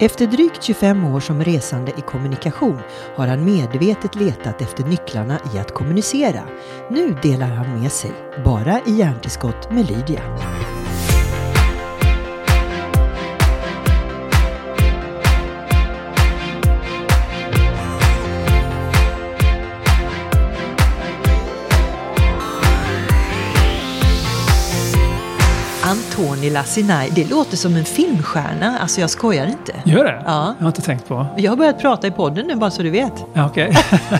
Efter 0.00 0.26
drygt 0.26 0.62
25 0.62 1.04
år 1.04 1.20
som 1.20 1.44
resande 1.44 1.92
i 1.98 2.00
kommunikation 2.00 2.78
har 3.16 3.26
han 3.26 3.44
medvetet 3.44 4.14
letat 4.14 4.62
efter 4.62 4.84
nycklarna 4.84 5.38
i 5.54 5.58
att 5.58 5.74
kommunicera. 5.74 6.42
Nu 6.90 7.16
delar 7.22 7.46
han 7.46 7.80
med 7.80 7.92
sig, 7.92 8.12
bara 8.44 8.80
i 8.86 8.92
hjärntillskott 8.92 9.70
med 9.70 9.90
Lydia. 9.90 10.22
Antoni 26.44 26.50
Lassinai, 26.50 27.10
det 27.10 27.30
låter 27.30 27.56
som 27.56 27.76
en 27.76 27.84
filmstjärna. 27.84 28.78
Alltså 28.78 29.00
jag 29.00 29.10
skojar 29.10 29.46
inte. 29.46 29.74
Gör 29.84 30.04
det? 30.04 30.22
Ja. 30.26 30.54
Jag 30.58 30.64
har 30.64 30.68
inte 30.68 30.82
tänkt 30.82 31.08
på. 31.08 31.26
Jag 31.36 31.52
har 31.52 31.56
börjat 31.56 31.80
prata 31.80 32.06
i 32.06 32.10
podden 32.10 32.46
nu 32.46 32.54
bara 32.56 32.70
så 32.70 32.82
du 32.82 32.90
vet. 32.90 33.12
Ja, 33.32 33.46
okej. 33.46 33.72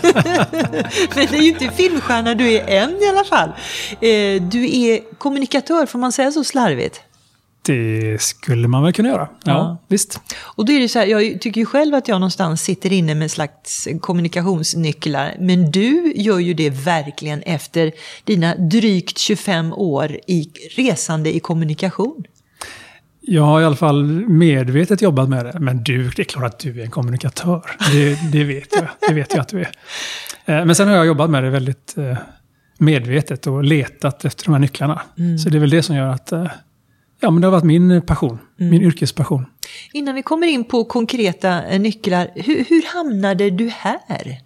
Men 1.15 1.25
det 1.31 1.37
är 1.37 1.41
ju 1.41 1.49
inte 1.49 1.69
filmstjärna 1.69 2.35
du 2.35 2.51
är 2.53 2.67
än 2.67 2.89
i 2.89 3.09
alla 3.09 3.23
fall. 3.23 3.49
Eh, 4.01 4.41
Du 4.41 4.77
är 4.79 5.17
kommunikatör, 5.17 5.85
får 5.85 5.99
man 5.99 6.11
säga 6.11 6.31
så 6.31 6.43
slarvigt? 6.43 7.01
Det 7.65 8.21
skulle 8.21 8.67
man 8.67 8.83
väl 8.83 8.93
kunna 8.93 9.09
göra. 9.09 9.27
Ja, 9.43 9.51
Ja. 9.51 9.77
visst. 9.87 10.19
Och 10.43 10.65
då 10.65 10.73
är 10.73 10.79
det 10.79 10.89
så 10.89 10.99
här, 10.99 11.05
jag 11.05 11.41
tycker 11.41 11.61
ju 11.61 11.65
själv 11.65 11.95
att 11.95 12.07
jag 12.07 12.15
någonstans 12.15 12.61
sitter 12.61 12.93
inne 12.93 13.15
med 13.15 13.23
en 13.23 13.29
slags 13.29 13.87
kommunikationsnycklar. 14.01 15.35
Men 15.39 15.71
du 15.71 16.13
gör 16.15 16.39
ju 16.39 16.53
det 16.53 16.69
verkligen 16.69 17.41
efter 17.41 17.91
dina 18.23 18.55
drygt 18.55 19.17
25 19.17 19.73
år 19.73 20.11
i 20.27 20.49
resande 20.75 21.35
i 21.35 21.39
kommunikation. 21.39 22.23
Jag 23.21 23.43
har 23.43 23.61
i 23.61 23.65
alla 23.65 23.75
fall 23.75 24.03
medvetet 24.29 25.01
jobbat 25.01 25.29
med 25.29 25.45
det. 25.45 25.59
Men 25.59 25.83
du, 25.83 26.09
det 26.09 26.21
är 26.21 26.23
klart 26.23 26.43
att 26.45 26.59
du 26.59 26.79
är 26.79 26.83
en 26.85 26.91
kommunikatör. 26.91 27.61
Det, 27.91 28.31
det 28.31 28.43
vet 28.43 28.67
jag. 28.75 28.87
Det 29.07 29.13
vet 29.13 29.33
jag 29.33 29.41
att 29.41 29.47
du 29.49 29.59
är. 29.59 29.71
Eh, 30.45 30.65
Men 30.65 30.75
sen 30.75 30.87
har 30.87 30.95
jag 30.95 31.05
jobbat 31.05 31.29
med 31.29 31.43
det 31.43 31.49
väldigt 31.49 31.97
eh, 31.97 32.17
medvetet 32.77 33.47
och 33.47 33.63
letat 33.63 34.25
efter 34.25 34.45
de 34.45 34.51
här 34.51 34.59
nycklarna. 34.59 35.01
Så 35.43 35.49
det 35.49 35.57
är 35.57 35.59
väl 35.59 35.69
det 35.69 35.83
som 35.83 35.95
gör 35.95 36.07
att 36.09 36.31
eh, 36.31 36.47
ja, 37.19 37.31
men 37.31 37.41
det 37.41 37.47
har 37.47 37.51
varit 37.51 37.63
min 37.63 38.01
passion. 38.01 38.39
Min 38.57 38.81
yrkespassion. 38.81 39.45
Innan 39.93 40.15
vi 40.15 40.23
kommer 40.23 40.47
in 40.47 40.63
på 40.63 40.85
konkreta 40.85 41.63
eh, 41.63 41.79
nycklar, 41.79 42.27
hur, 42.35 42.65
hur 42.69 42.93
hamnade 42.93 43.49
du 43.49 43.69
här? 43.69 44.41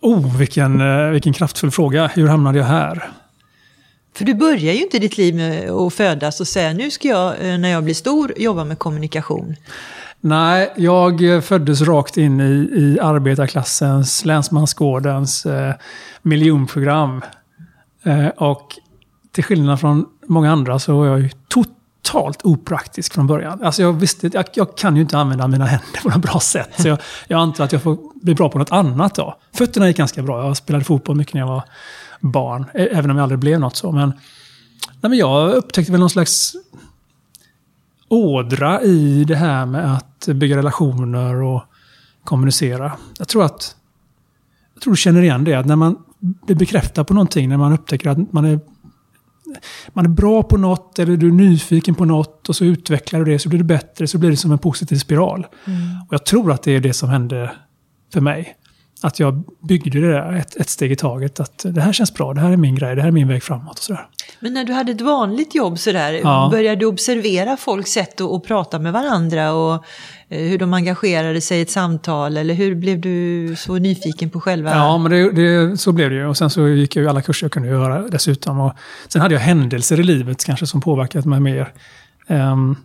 Oh, 0.00 0.38
vilken, 0.38 0.80
eh, 0.80 1.10
vilken 1.10 1.32
kraftfull 1.32 1.70
fråga. 1.70 2.06
Hur 2.06 2.28
hamnade 2.28 2.58
jag 2.58 2.66
här? 2.66 3.10
För 4.14 4.24
du 4.24 4.34
börjar 4.34 4.74
ju 4.74 4.82
inte 4.82 4.98
ditt 4.98 5.18
liv 5.18 5.34
med 5.34 5.70
att 5.70 5.94
födas 5.94 6.40
och 6.40 6.48
säga 6.48 6.72
nu 6.72 6.90
ska 6.90 7.08
jag, 7.08 7.28
eh, 7.28 7.58
när 7.58 7.68
jag 7.68 7.84
blir 7.84 7.94
stor, 7.94 8.32
jobba 8.36 8.64
med 8.64 8.78
kommunikation. 8.78 9.56
Nej, 10.20 10.72
jag 10.76 11.34
eh, 11.34 11.40
föddes 11.40 11.82
rakt 11.82 12.16
in 12.16 12.40
i, 12.40 12.70
i 12.80 12.98
arbetarklassens, 13.00 14.24
Länsmansgårdens 14.24 15.46
eh, 15.46 15.74
miljonprogram. 16.22 17.22
Eh, 18.02 18.28
och 18.28 18.78
till 19.32 19.44
skillnad 19.44 19.80
från 19.80 20.06
många 20.30 20.52
andra 20.52 20.78
så 20.78 20.98
var 20.98 21.06
jag 21.06 21.20
ju 21.20 21.30
totalt 21.48 22.44
opraktisk 22.44 23.14
från 23.14 23.26
början. 23.26 23.62
Alltså 23.62 23.82
jag 23.82 23.92
visste, 23.92 24.30
jag, 24.32 24.44
jag 24.54 24.76
kan 24.76 24.96
ju 24.96 25.02
inte 25.02 25.18
använda 25.18 25.48
mina 25.48 25.66
händer 25.66 26.00
på 26.02 26.08
något 26.08 26.22
bra 26.22 26.40
sätt. 26.40 26.70
Så 26.78 26.88
jag, 26.88 26.98
jag 27.28 27.40
antar 27.40 27.64
att 27.64 27.72
jag 27.72 27.82
får 27.82 27.98
bli 28.22 28.34
bra 28.34 28.48
på 28.48 28.58
något 28.58 28.72
annat 28.72 29.14
då. 29.14 29.36
Fötterna 29.52 29.88
gick 29.88 29.96
ganska 29.96 30.22
bra. 30.22 30.46
Jag 30.46 30.56
spelade 30.56 30.84
fotboll 30.84 31.16
mycket 31.16 31.34
när 31.34 31.40
jag 31.40 31.48
var 31.48 31.62
barn. 32.20 32.64
E, 32.74 32.88
även 32.92 33.10
om 33.10 33.16
jag 33.16 33.22
aldrig 33.22 33.38
blev 33.38 33.60
något 33.60 33.76
så. 33.76 33.92
Men, 33.92 34.08
nej 35.00 35.10
men 35.10 35.18
jag 35.18 35.50
upptäckte 35.50 35.92
väl 35.92 36.00
någon 36.00 36.10
slags 36.10 36.52
ådra 38.08 38.82
i 38.82 39.24
det 39.24 39.36
här 39.36 39.66
med 39.66 39.94
att 39.94 40.26
bygga 40.26 40.56
relationer 40.56 41.42
och 41.42 41.62
kommunicera. 42.24 42.92
Jag 43.18 43.28
tror 43.28 43.44
att 43.44 43.76
jag 44.74 44.82
tror 44.82 44.92
du 44.92 44.96
känner 44.96 45.22
igen 45.22 45.44
det, 45.44 45.54
att 45.54 45.66
när 45.66 45.76
man 45.76 45.96
blir 46.20 46.56
bekräftad 46.56 47.04
på 47.04 47.14
någonting, 47.14 47.48
när 47.48 47.56
man 47.56 47.72
upptäcker 47.72 48.10
att 48.10 48.32
man 48.32 48.44
är, 48.44 48.60
man 49.88 50.04
är 50.04 50.08
bra 50.08 50.42
på 50.42 50.56
något 50.56 50.98
eller 50.98 51.16
du 51.16 51.28
är 51.28 51.32
nyfiken 51.32 51.94
på 51.94 52.04
något 52.04 52.48
och 52.48 52.56
så 52.56 52.64
utvecklar 52.64 53.24
du 53.24 53.32
det 53.32 53.38
så 53.38 53.48
blir 53.48 53.58
det 53.58 53.64
bättre, 53.64 54.06
så 54.06 54.18
blir 54.18 54.30
det 54.30 54.36
som 54.36 54.52
en 54.52 54.58
positiv 54.58 54.96
spiral. 54.96 55.46
Och 56.08 56.14
jag 56.14 56.26
tror 56.26 56.52
att 56.52 56.62
det 56.62 56.72
är 56.72 56.80
det 56.80 56.92
som 56.92 57.08
hände 57.08 57.52
för 58.12 58.20
mig. 58.20 58.56
Att 59.02 59.18
jag 59.20 59.44
byggde 59.68 60.00
det 60.00 60.12
där 60.12 60.32
ett, 60.32 60.56
ett 60.56 60.68
steg 60.68 60.92
i 60.92 60.96
taget. 60.96 61.40
Att 61.40 61.64
det 61.68 61.80
här 61.80 61.92
känns 61.92 62.14
bra, 62.14 62.34
det 62.34 62.40
här 62.40 62.50
är 62.50 62.56
min 62.56 62.74
grej, 62.74 62.94
det 62.96 63.00
här 63.02 63.08
är 63.08 63.12
min 63.12 63.28
väg 63.28 63.42
framåt 63.42 63.78
och 63.78 63.84
sådär. 63.84 64.06
Men 64.40 64.54
när 64.54 64.64
du 64.64 64.72
hade 64.72 64.92
ett 64.92 65.00
vanligt 65.00 65.54
jobb 65.54 65.78
sådär, 65.78 66.12
Ja. 66.12 66.48
började 66.52 66.76
du 66.76 66.86
observera 66.86 67.56
folks 67.56 67.90
sätt 67.90 68.20
att, 68.20 68.30
att 68.30 68.44
prata 68.44 68.78
med 68.78 68.92
varandra 68.92 69.52
och 69.52 69.74
eh, 70.28 70.48
hur 70.48 70.58
de 70.58 70.74
engagerade 70.74 71.40
sig 71.40 71.58
i 71.58 71.62
ett 71.62 71.70
samtal? 71.70 72.36
Eller 72.36 72.54
hur 72.54 72.74
blev 72.74 73.00
du 73.00 73.54
så 73.58 73.78
nyfiken 73.78 74.30
på 74.30 74.40
själva... 74.40 74.70
Ja, 74.70 74.98
men 74.98 75.10
det, 75.12 75.32
det, 75.32 75.76
så 75.76 75.92
blev 75.92 76.10
det 76.10 76.16
ju. 76.16 76.26
Och 76.26 76.36
sen 76.36 76.50
så 76.50 76.68
gick 76.68 76.96
jag 76.96 77.02
ju 77.02 77.08
alla 77.08 77.22
kurser 77.22 77.44
jag 77.44 77.52
kunde 77.52 77.68
göra 77.68 78.08
dessutom. 78.08 78.60
Och 78.60 78.72
sen 79.08 79.22
hade 79.22 79.34
jag 79.34 79.40
händelser 79.40 80.00
i 80.00 80.02
livet 80.02 80.44
kanske 80.44 80.66
som 80.66 80.80
påverkat 80.80 81.24
mig 81.24 81.40
mer. 81.40 81.72
Ehm, 82.26 82.76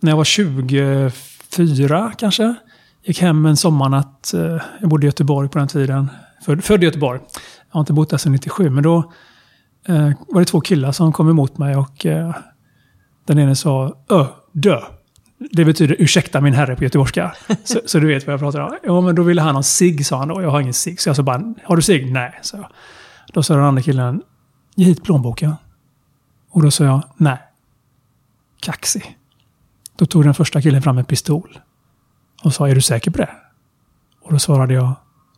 när 0.00 0.12
jag 0.12 0.16
var 0.16 0.24
24 0.24 2.12
kanske, 2.18 2.54
gick 3.08 3.20
hem 3.20 3.46
en 3.46 3.56
sommarnatt. 3.56 4.34
Eh, 4.34 4.60
jag 4.80 4.90
bodde 4.90 5.06
i 5.06 5.08
Göteborg 5.08 5.48
på 5.48 5.58
den 5.58 5.68
tiden. 5.68 6.10
Född, 6.44 6.64
född 6.64 6.82
i 6.82 6.86
Göteborg. 6.86 7.20
Jag 7.68 7.74
har 7.74 7.80
inte 7.80 7.92
bott 7.92 8.10
där 8.10 8.18
sedan 8.18 8.32
97, 8.32 8.70
men 8.70 8.82
då 8.82 9.12
eh, 9.88 10.10
var 10.28 10.40
det 10.40 10.44
två 10.44 10.60
killar 10.60 10.92
som 10.92 11.12
kom 11.12 11.30
emot 11.30 11.58
mig 11.58 11.76
och 11.76 12.06
eh, 12.06 12.34
den 13.26 13.38
ene 13.38 13.56
sa 13.56 13.96
ö, 14.10 14.24
dö. 14.52 14.80
Det 15.50 15.64
betyder 15.64 15.96
ursäkta 15.98 16.40
min 16.40 16.54
herre 16.54 16.76
på 16.76 16.84
göteborgska. 16.84 17.34
Så, 17.64 17.80
så 17.86 17.98
du 17.98 18.06
vet 18.06 18.26
vad 18.26 18.32
jag 18.32 18.40
pratar 18.40 18.60
om. 18.60 18.76
Ja, 18.82 19.00
men 19.00 19.14
då 19.14 19.22
ville 19.22 19.42
han 19.42 19.54
ha 19.54 19.62
cigg, 19.62 20.06
sa 20.06 20.18
han 20.18 20.28
då. 20.28 20.42
Jag 20.42 20.50
har 20.50 20.60
ingen 20.60 20.74
cigg. 20.74 21.00
Så 21.00 21.08
jag 21.08 21.16
sa 21.16 21.22
bara, 21.22 21.54
har 21.64 21.76
du 21.76 21.82
cigg? 21.82 22.12
Nej, 22.12 22.38
sa 22.42 22.56
jag. 22.56 22.68
Då 23.32 23.42
sa 23.42 23.54
den 23.54 23.64
andra 23.64 23.82
killen, 23.82 24.22
ge 24.74 24.84
hit 24.84 25.04
plånboken. 25.04 25.54
Och 26.50 26.62
då 26.62 26.70
sa 26.70 26.84
jag, 26.84 27.02
nej. 27.16 27.38
Kaxig. 28.60 29.18
Då 29.96 30.06
tog 30.06 30.24
den 30.24 30.34
första 30.34 30.62
killen 30.62 30.82
fram 30.82 30.98
en 30.98 31.04
pistol. 31.04 31.58
Och 32.42 32.54
sa, 32.54 32.68
är 32.68 32.74
du 32.74 32.80
säker 32.80 33.10
på 33.10 33.18
det? 33.18 33.30
Och 34.22 34.32
då 34.32 34.38
svarade 34.38 34.74
jag, 34.74 34.92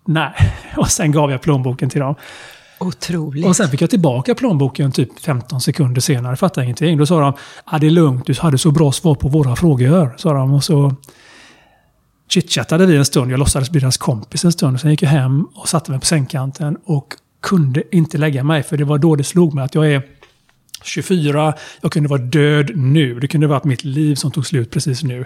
nej. 0.06 0.33
Och 0.77 0.88
sen 0.88 1.12
gav 1.12 1.31
jag 1.31 1.43
plånboken 1.43 1.91
till 1.91 2.00
dem. 2.00 2.15
Otroligt. 2.78 3.47
Och 3.47 3.56
sen 3.56 3.69
fick 3.69 3.83
jag 3.83 3.91
tillbaka 3.91 4.34
plånboken 4.34 4.93
typ 4.93 5.21
15 5.21 5.61
sekunder 5.61 6.00
senare. 6.00 6.37
Fattade 6.37 6.65
ingenting. 6.65 6.99
Då 6.99 7.06
sa 7.06 7.21
de, 7.21 7.33
ah, 7.65 7.78
det 7.78 7.87
är 7.87 7.91
lugnt, 7.91 8.27
du 8.27 8.34
hade 8.38 8.59
så 8.59 8.71
bra 8.71 8.93
svar 8.93 9.15
på 9.15 9.28
våra 9.28 9.56
frågor. 9.56 10.15
Sa 10.16 10.33
de. 10.33 10.55
Och 10.55 10.65
så 10.65 10.94
chitchattade 12.28 12.87
vi 12.87 12.97
en 12.97 13.05
stund. 13.05 13.32
Jag 13.32 13.38
låtsades 13.38 13.71
bli 13.71 13.81
deras 13.81 13.97
kompis 13.97 14.44
en 14.44 14.53
stund. 14.53 14.81
Sen 14.81 14.91
gick 14.91 15.03
jag 15.03 15.09
hem 15.09 15.44
och 15.55 15.69
satte 15.69 15.91
mig 15.91 16.00
på 16.00 16.06
sängkanten 16.06 16.77
och 16.84 17.15
kunde 17.43 17.97
inte 17.97 18.19
lägga 18.19 18.44
mig. 18.44 18.62
För 18.62 18.77
det 18.77 18.84
var 18.84 18.99
då 18.99 19.17
det 19.17 19.25
slog 19.25 19.55
mig 19.55 19.65
att 19.65 19.75
jag 19.75 19.93
är 19.93 20.03
24, 20.84 21.55
jag 21.81 21.93
kunde 21.93 22.09
vara 22.09 22.21
död 22.21 22.71
nu. 22.77 23.21
Det 23.21 23.28
kunde 23.28 23.47
vara 23.47 23.61
mitt 23.65 23.84
liv 23.84 24.15
som 24.15 24.31
tog 24.31 24.47
slut 24.47 24.71
precis 24.71 25.03
nu. 25.03 25.25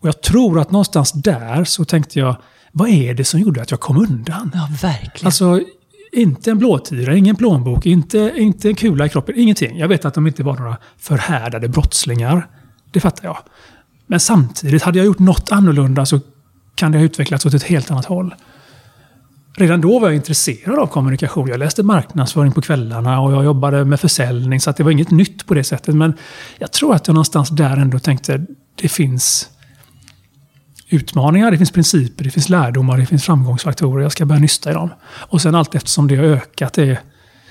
Och 0.00 0.08
jag 0.08 0.22
tror 0.22 0.60
att 0.60 0.70
någonstans 0.70 1.12
där 1.12 1.64
så 1.64 1.84
tänkte 1.84 2.18
jag, 2.18 2.36
vad 2.72 2.88
är 2.88 3.14
det 3.14 3.24
som 3.24 3.40
gjorde 3.40 3.62
att 3.62 3.70
jag 3.70 3.80
kom 3.80 3.96
undan? 3.96 4.50
Ja, 4.54 4.68
verkligen. 4.82 5.26
Alltså, 5.26 5.60
inte 6.12 6.50
en 6.50 6.58
blåtira, 6.58 7.14
ingen 7.14 7.36
plånbok, 7.36 7.86
inte, 7.86 8.32
inte 8.36 8.68
en 8.68 8.74
kula 8.74 9.06
i 9.06 9.08
kroppen, 9.08 9.34
ingenting. 9.38 9.78
Jag 9.78 9.88
vet 9.88 10.04
att 10.04 10.14
de 10.14 10.26
inte 10.26 10.42
var 10.42 10.58
några 10.58 10.76
förhärdade 10.98 11.68
brottslingar. 11.68 12.48
Det 12.90 13.00
fattar 13.00 13.24
jag. 13.24 13.38
Men 14.06 14.20
samtidigt, 14.20 14.82
hade 14.82 14.98
jag 14.98 15.06
gjort 15.06 15.18
något 15.18 15.52
annorlunda 15.52 16.06
så 16.06 16.20
kan 16.74 16.92
det 16.92 16.98
ha 16.98 17.04
utvecklats 17.04 17.46
åt 17.46 17.54
ett 17.54 17.62
helt 17.62 17.90
annat 17.90 18.04
håll. 18.04 18.34
Redan 19.58 19.80
då 19.80 19.98
var 19.98 20.08
jag 20.08 20.16
intresserad 20.16 20.78
av 20.78 20.86
kommunikation. 20.86 21.48
Jag 21.48 21.58
läste 21.58 21.82
marknadsföring 21.82 22.52
på 22.52 22.62
kvällarna 22.62 23.20
och 23.20 23.32
jag 23.32 23.44
jobbade 23.44 23.84
med 23.84 24.00
försäljning, 24.00 24.60
så 24.60 24.70
att 24.70 24.76
det 24.76 24.82
var 24.82 24.90
inget 24.90 25.10
nytt 25.10 25.46
på 25.46 25.54
det 25.54 25.64
sättet. 25.64 25.94
Men 25.94 26.14
jag 26.58 26.72
tror 26.72 26.94
att 26.94 27.06
jag 27.06 27.14
någonstans 27.14 27.48
där 27.48 27.76
ändå 27.76 27.98
tänkte, 27.98 28.46
det 28.74 28.88
finns 28.88 29.50
utmaningar, 30.88 31.50
det 31.50 31.58
finns 31.58 31.70
principer, 31.70 32.24
det 32.24 32.30
finns 32.30 32.48
lärdomar, 32.48 32.98
det 32.98 33.06
finns 33.06 33.24
framgångsfaktorer. 33.24 34.02
Jag 34.02 34.12
ska 34.12 34.24
börja 34.24 34.40
nysta 34.40 34.70
i 34.70 34.74
dem. 34.74 34.90
Och 35.04 35.42
sen 35.42 35.54
allt 35.54 35.74
eftersom 35.74 36.08
det 36.08 36.16
har 36.16 36.24
ökat, 36.24 36.72
det 36.72 36.82
är, 36.82 37.00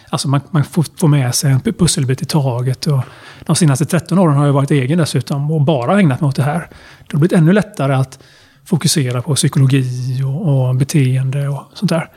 alltså 0.10 0.28
man, 0.28 0.42
man 0.52 0.64
får 0.64 0.86
får 0.98 1.08
med 1.08 1.36
sig 1.36 1.52
en 1.52 1.62
pusselbit 1.62 2.22
i 2.22 2.26
taget. 2.26 2.88
Och 2.88 3.02
de 3.46 3.56
senaste 3.56 3.86
13 3.86 4.20
åren 4.20 4.38
har 4.38 4.46
jag 4.46 4.54
varit 4.54 4.72
egen 4.72 4.98
dessutom 4.98 5.52
och 5.52 5.62
bara 5.62 6.00
ägnat 6.00 6.22
mig 6.22 6.28
åt 6.28 6.36
det 6.36 6.44
här. 6.44 6.70
Det 7.08 7.14
har 7.14 7.20
blivit 7.20 7.38
ännu 7.38 7.54
lättare 7.54 7.94
att 7.94 8.20
fokusera 8.66 9.22
på 9.22 9.36
psykologi 9.36 10.24
och, 10.24 10.68
och 10.68 10.76
beteende 10.76 11.48
och 11.48 11.64
sånt 11.74 11.90
där. 11.90 12.10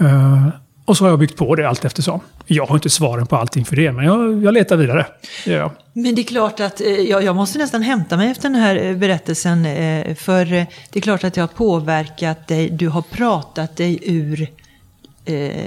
Uh, 0.00 0.48
och 0.84 0.96
så 0.96 1.04
har 1.04 1.10
jag 1.10 1.18
byggt 1.18 1.36
på 1.36 1.54
det 1.54 1.68
allt 1.68 1.84
eftersom. 1.84 2.20
Jag 2.46 2.66
har 2.66 2.74
inte 2.74 2.90
svaren 2.90 3.26
på 3.26 3.36
allting 3.36 3.64
för 3.64 3.76
det, 3.76 3.92
men 3.92 4.04
jag, 4.04 4.42
jag 4.44 4.54
letar 4.54 4.76
vidare. 4.76 5.06
Jag. 5.46 5.70
Men 5.92 6.14
det 6.14 6.20
är 6.22 6.24
klart 6.24 6.60
att 6.60 6.80
eh, 6.80 6.86
jag, 6.88 7.24
jag 7.24 7.36
måste 7.36 7.58
nästan 7.58 7.82
hämta 7.82 8.16
mig 8.16 8.30
efter 8.30 8.42
den 8.48 8.60
här 8.60 8.76
eh, 8.84 8.96
berättelsen. 8.96 9.66
Eh, 9.66 10.14
för 10.14 10.44
det 10.90 10.98
är 10.98 11.00
klart 11.00 11.24
att 11.24 11.36
jag 11.36 11.42
har 11.42 11.48
påverkat 11.48 12.46
dig. 12.48 12.70
Du 12.70 12.88
har 12.88 13.02
pratat 13.02 13.76
dig 13.76 13.98
ur 14.02 14.48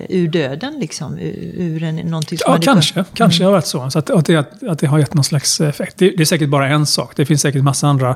ur 0.10 0.28
döden 0.28 0.80
liksom? 0.80 1.18
Ur, 1.58 1.84
en, 1.84 1.96
någonting 1.96 2.38
som 2.38 2.52
Ja, 2.54 2.60
kanske. 2.62 2.94
kunnat- 2.94 3.14
Kanske 3.14 3.44
har 3.44 3.52
det 3.52 3.54
varit 3.54 3.66
så. 3.66 3.90
så 3.90 4.00
att, 4.00 4.10
att, 4.10 4.26
det, 4.26 4.46
att 4.70 4.80
det 4.80 4.88
har 4.88 5.00
gett 5.00 5.14
någon 5.14 5.24
slags 5.24 5.62
effekt. 5.62 5.98
Det, 5.98 6.10
det 6.10 6.24
är 6.24 6.26
säkert 6.26 6.50
bara 6.50 6.68
en 6.68 6.86
sak. 6.86 7.12
Det 7.16 7.26
finns 7.26 7.42
säkert 7.42 7.64
massa 7.64 7.88
andra 7.88 8.16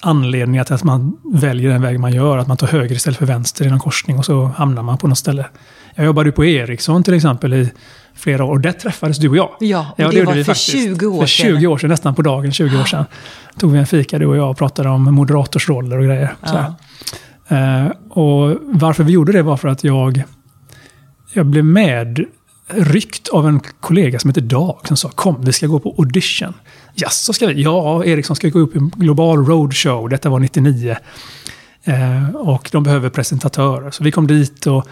anledningar 0.00 0.64
till 0.64 0.74
att 0.74 0.84
man 0.84 1.16
väljer 1.32 1.70
den 1.70 1.82
väg 1.82 2.00
man 2.00 2.12
gör. 2.12 2.38
Att 2.38 2.48
man 2.48 2.56
tar 2.56 2.66
höger 2.66 2.96
istället 2.96 3.18
för 3.18 3.26
vänster 3.26 3.66
i 3.66 3.70
någon 3.70 3.80
korsning 3.80 4.18
och 4.18 4.24
så 4.24 4.44
hamnar 4.44 4.82
man 4.82 4.98
på 4.98 5.08
något 5.08 5.18
ställe. 5.18 5.46
Jag 5.94 6.06
jobbade 6.06 6.32
på 6.32 6.44
Ericsson 6.44 7.02
till 7.02 7.14
exempel 7.14 7.54
i 7.54 7.72
flera 8.14 8.44
år. 8.44 8.50
Och 8.50 8.60
där 8.60 8.72
träffades 8.72 9.18
du 9.18 9.28
och 9.28 9.36
jag. 9.36 9.50
Ja, 9.60 9.86
och 9.90 9.96
det 9.96 10.02
gjorde 10.04 10.24
var 10.24 10.34
vi 10.34 10.44
för 10.44 10.52
faktiskt. 10.52 10.70
20 10.70 11.06
år 11.06 11.20
För 11.20 11.26
20 11.26 11.56
sedan. 11.56 11.66
år 11.66 11.78
sedan, 11.78 11.90
nästan 11.90 12.14
på 12.14 12.22
dagen 12.22 12.52
20 12.52 12.80
år 12.80 12.84
sedan. 12.84 13.04
Tog 13.58 13.72
vi 13.72 13.78
en 13.78 13.86
fika 13.86 14.18
du 14.18 14.26
och 14.26 14.36
jag 14.36 14.50
och 14.50 14.58
pratade 14.58 14.88
om 14.88 15.14
moderatorsroller 15.14 15.98
och 15.98 16.04
grejer. 16.04 16.34
Här. 16.40 16.74
Eh, 17.48 17.90
och 18.10 18.56
varför 18.62 19.04
vi 19.04 19.12
gjorde 19.12 19.32
det 19.32 19.42
var 19.42 19.56
för 19.56 19.68
att 19.68 19.84
jag, 19.84 20.22
jag 21.32 21.46
blev 21.46 21.64
med 21.64 22.24
ryckt 22.68 23.28
av 23.28 23.48
en 23.48 23.60
kollega 23.80 24.18
som 24.18 24.30
heter 24.30 24.40
Dag 24.40 24.78
som 24.84 24.96
sa 24.96 25.08
kom, 25.08 25.44
vi 25.44 25.52
ska 25.52 25.66
gå 25.66 25.80
på 25.80 25.94
audition. 25.98 26.54
Ja, 26.98 27.08
så 27.08 27.32
ska 27.32 27.46
vi. 27.46 27.62
Ja, 27.62 28.04
Ericsson 28.04 28.36
ska 28.36 28.48
gå 28.48 28.58
upp 28.58 28.74
i 28.74 28.78
en 28.78 28.88
global 28.88 29.46
roadshow. 29.46 30.08
Detta 30.08 30.28
var 30.28 30.38
99. 30.38 30.96
Eh, 31.84 32.30
och 32.34 32.68
de 32.72 32.82
behöver 32.82 33.10
presentatörer. 33.10 33.90
Så 33.90 34.04
vi 34.04 34.10
kom 34.10 34.26
dit 34.26 34.66
och 34.66 34.88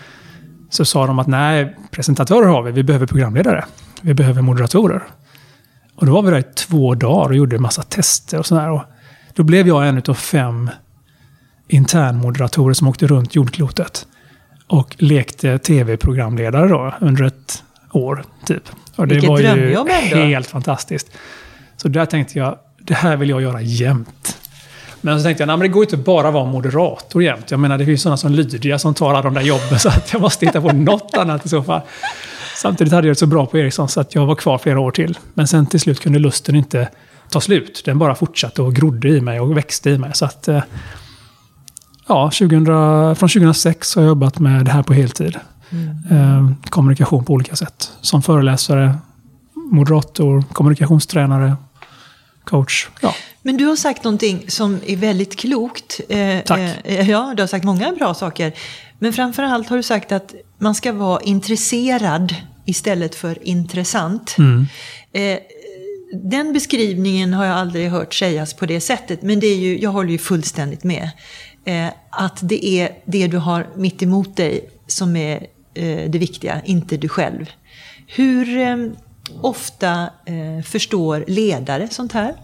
så 0.70 0.84
sa 0.84 1.06
de 1.06 1.18
att 1.18 1.26
nej, 1.26 1.76
presentatörer 1.90 2.46
har 2.46 2.62
vi, 2.62 2.72
vi 2.72 2.82
behöver 2.82 3.06
programledare. 3.06 3.64
Vi 4.00 4.14
behöver 4.14 4.42
moderatorer. 4.42 5.02
Och 5.96 6.06
då 6.06 6.12
var 6.12 6.22
vi 6.22 6.30
där 6.30 6.38
i 6.38 6.42
två 6.42 6.94
dagar 6.94 7.28
och 7.28 7.36
gjorde 7.36 7.56
en 7.56 7.62
massa 7.62 7.82
tester 7.82 8.38
och 8.38 8.46
sådär. 8.46 8.70
Och 8.70 8.82
då 9.34 9.42
blev 9.42 9.68
jag 9.68 9.88
en 9.88 10.02
av 10.08 10.14
fem 10.14 10.70
internmoderatorer 11.68 12.74
som 12.74 12.88
åkte 12.88 13.06
runt 13.06 13.34
jordklotet. 13.34 14.06
Och 14.66 14.96
lekte 14.98 15.58
tv-programledare 15.58 16.68
då 16.68 16.94
under 17.00 17.24
ett 17.24 17.62
år, 17.92 18.24
typ. 18.46 18.62
Och 18.96 19.08
det 19.08 19.14
Vilket 19.14 19.30
var 19.30 19.40
ju 19.40 20.26
helt 20.26 20.46
fantastiskt. 20.46 21.10
Så 21.84 21.88
där 21.88 22.06
tänkte 22.06 22.38
jag, 22.38 22.58
det 22.78 22.94
här 22.94 23.16
vill 23.16 23.28
jag 23.28 23.42
göra 23.42 23.60
jämt. 23.60 24.38
Men 25.00 25.18
så 25.18 25.24
tänkte 25.24 25.42
jag, 25.42 25.46
nej, 25.46 25.56
men 25.56 25.62
det 25.62 25.68
går 25.68 25.82
ju 25.82 25.86
inte 25.86 25.96
bara 25.96 26.28
att 26.28 26.34
vara 26.34 26.44
moderator 26.44 27.22
jämt. 27.22 27.50
Jag 27.50 27.60
menar, 27.60 27.78
det 27.78 27.86
finns 27.86 28.02
sådana 28.02 28.16
som 28.16 28.32
Lydia 28.32 28.78
som 28.78 28.94
tar 28.94 29.10
alla 29.10 29.22
de 29.22 29.34
där 29.34 29.40
jobben, 29.40 29.78
så 29.78 29.88
att 29.88 30.12
jag 30.12 30.22
måste 30.22 30.46
hitta 30.46 30.60
på 30.60 30.72
något 30.72 31.16
annat 31.16 31.46
i 31.46 31.48
så 31.48 31.62
fall. 31.62 31.80
Samtidigt 32.56 32.92
hade 32.92 33.06
jag 33.06 33.16
det 33.16 33.18
så 33.18 33.26
bra 33.26 33.46
på 33.46 33.58
Ericsson 33.58 33.88
så 33.88 34.00
att 34.00 34.14
jag 34.14 34.26
var 34.26 34.34
kvar 34.34 34.58
flera 34.58 34.80
år 34.80 34.90
till. 34.90 35.18
Men 35.34 35.48
sen 35.48 35.66
till 35.66 35.80
slut 35.80 36.00
kunde 36.00 36.18
lusten 36.18 36.54
inte 36.54 36.88
ta 37.30 37.40
slut. 37.40 37.82
Den 37.84 37.98
bara 37.98 38.14
fortsatte 38.14 38.62
och 38.62 38.74
grodde 38.74 39.08
i 39.08 39.20
mig 39.20 39.40
och 39.40 39.56
växte 39.56 39.90
i 39.90 39.98
mig. 39.98 40.10
Så 40.14 40.24
att, 40.24 40.48
eh, 40.48 40.62
ja, 42.08 42.30
2000, 42.30 43.16
från 43.16 43.28
2006 43.28 43.94
har 43.94 44.02
jag 44.02 44.08
jobbat 44.08 44.38
med 44.38 44.64
det 44.64 44.70
här 44.70 44.82
på 44.82 44.92
heltid. 44.92 45.36
Eh, 46.10 46.50
kommunikation 46.70 47.24
på 47.24 47.32
olika 47.32 47.56
sätt. 47.56 47.92
Som 48.00 48.22
föreläsare, 48.22 48.94
moderator, 49.54 50.44
kommunikationstränare, 50.52 51.56
coach. 52.44 52.88
Ja. 53.00 53.14
Men 53.42 53.56
du 53.56 53.64
har 53.64 53.76
sagt 53.76 54.04
någonting 54.04 54.44
som 54.48 54.80
är 54.86 54.96
väldigt 54.96 55.36
klokt. 55.36 56.00
Eh, 56.08 56.40
Tack. 56.40 56.60
Eh, 56.84 57.10
ja, 57.10 57.32
du 57.36 57.42
har 57.42 57.46
sagt 57.46 57.64
många 57.64 57.92
bra 57.92 58.14
saker. 58.14 58.52
Men 58.98 59.12
framförallt 59.12 59.68
har 59.68 59.76
du 59.76 59.82
sagt 59.82 60.12
att 60.12 60.34
man 60.58 60.74
ska 60.74 60.92
vara 60.92 61.20
intresserad 61.20 62.34
istället 62.64 63.14
för 63.14 63.48
intressant. 63.48 64.36
Mm. 64.38 64.66
Eh, 65.12 65.38
den 66.22 66.52
beskrivningen 66.52 67.32
har 67.32 67.44
jag 67.44 67.56
aldrig 67.56 67.90
hört 67.90 68.14
sägas 68.14 68.54
på 68.54 68.66
det 68.66 68.80
sättet, 68.80 69.22
men 69.22 69.40
det 69.40 69.46
är 69.46 69.56
ju, 69.56 69.80
jag 69.80 69.90
håller 69.90 70.10
ju 70.10 70.18
fullständigt 70.18 70.84
med. 70.84 71.10
Eh, 71.64 71.88
att 72.10 72.38
det 72.42 72.66
är 72.66 72.92
det 73.04 73.26
du 73.26 73.38
har 73.38 73.66
mitt 73.76 74.02
emot 74.02 74.36
dig 74.36 74.70
som 74.86 75.16
är 75.16 75.46
eh, 75.74 76.10
det 76.10 76.18
viktiga, 76.18 76.60
inte 76.64 76.96
du 76.96 77.08
själv. 77.08 77.46
Hur 78.06 78.58
ofta 79.40 80.10
eh, 80.24 80.62
förstår 80.64 81.24
ledare 81.26 81.88
sånt 81.88 82.12
här? 82.12 82.34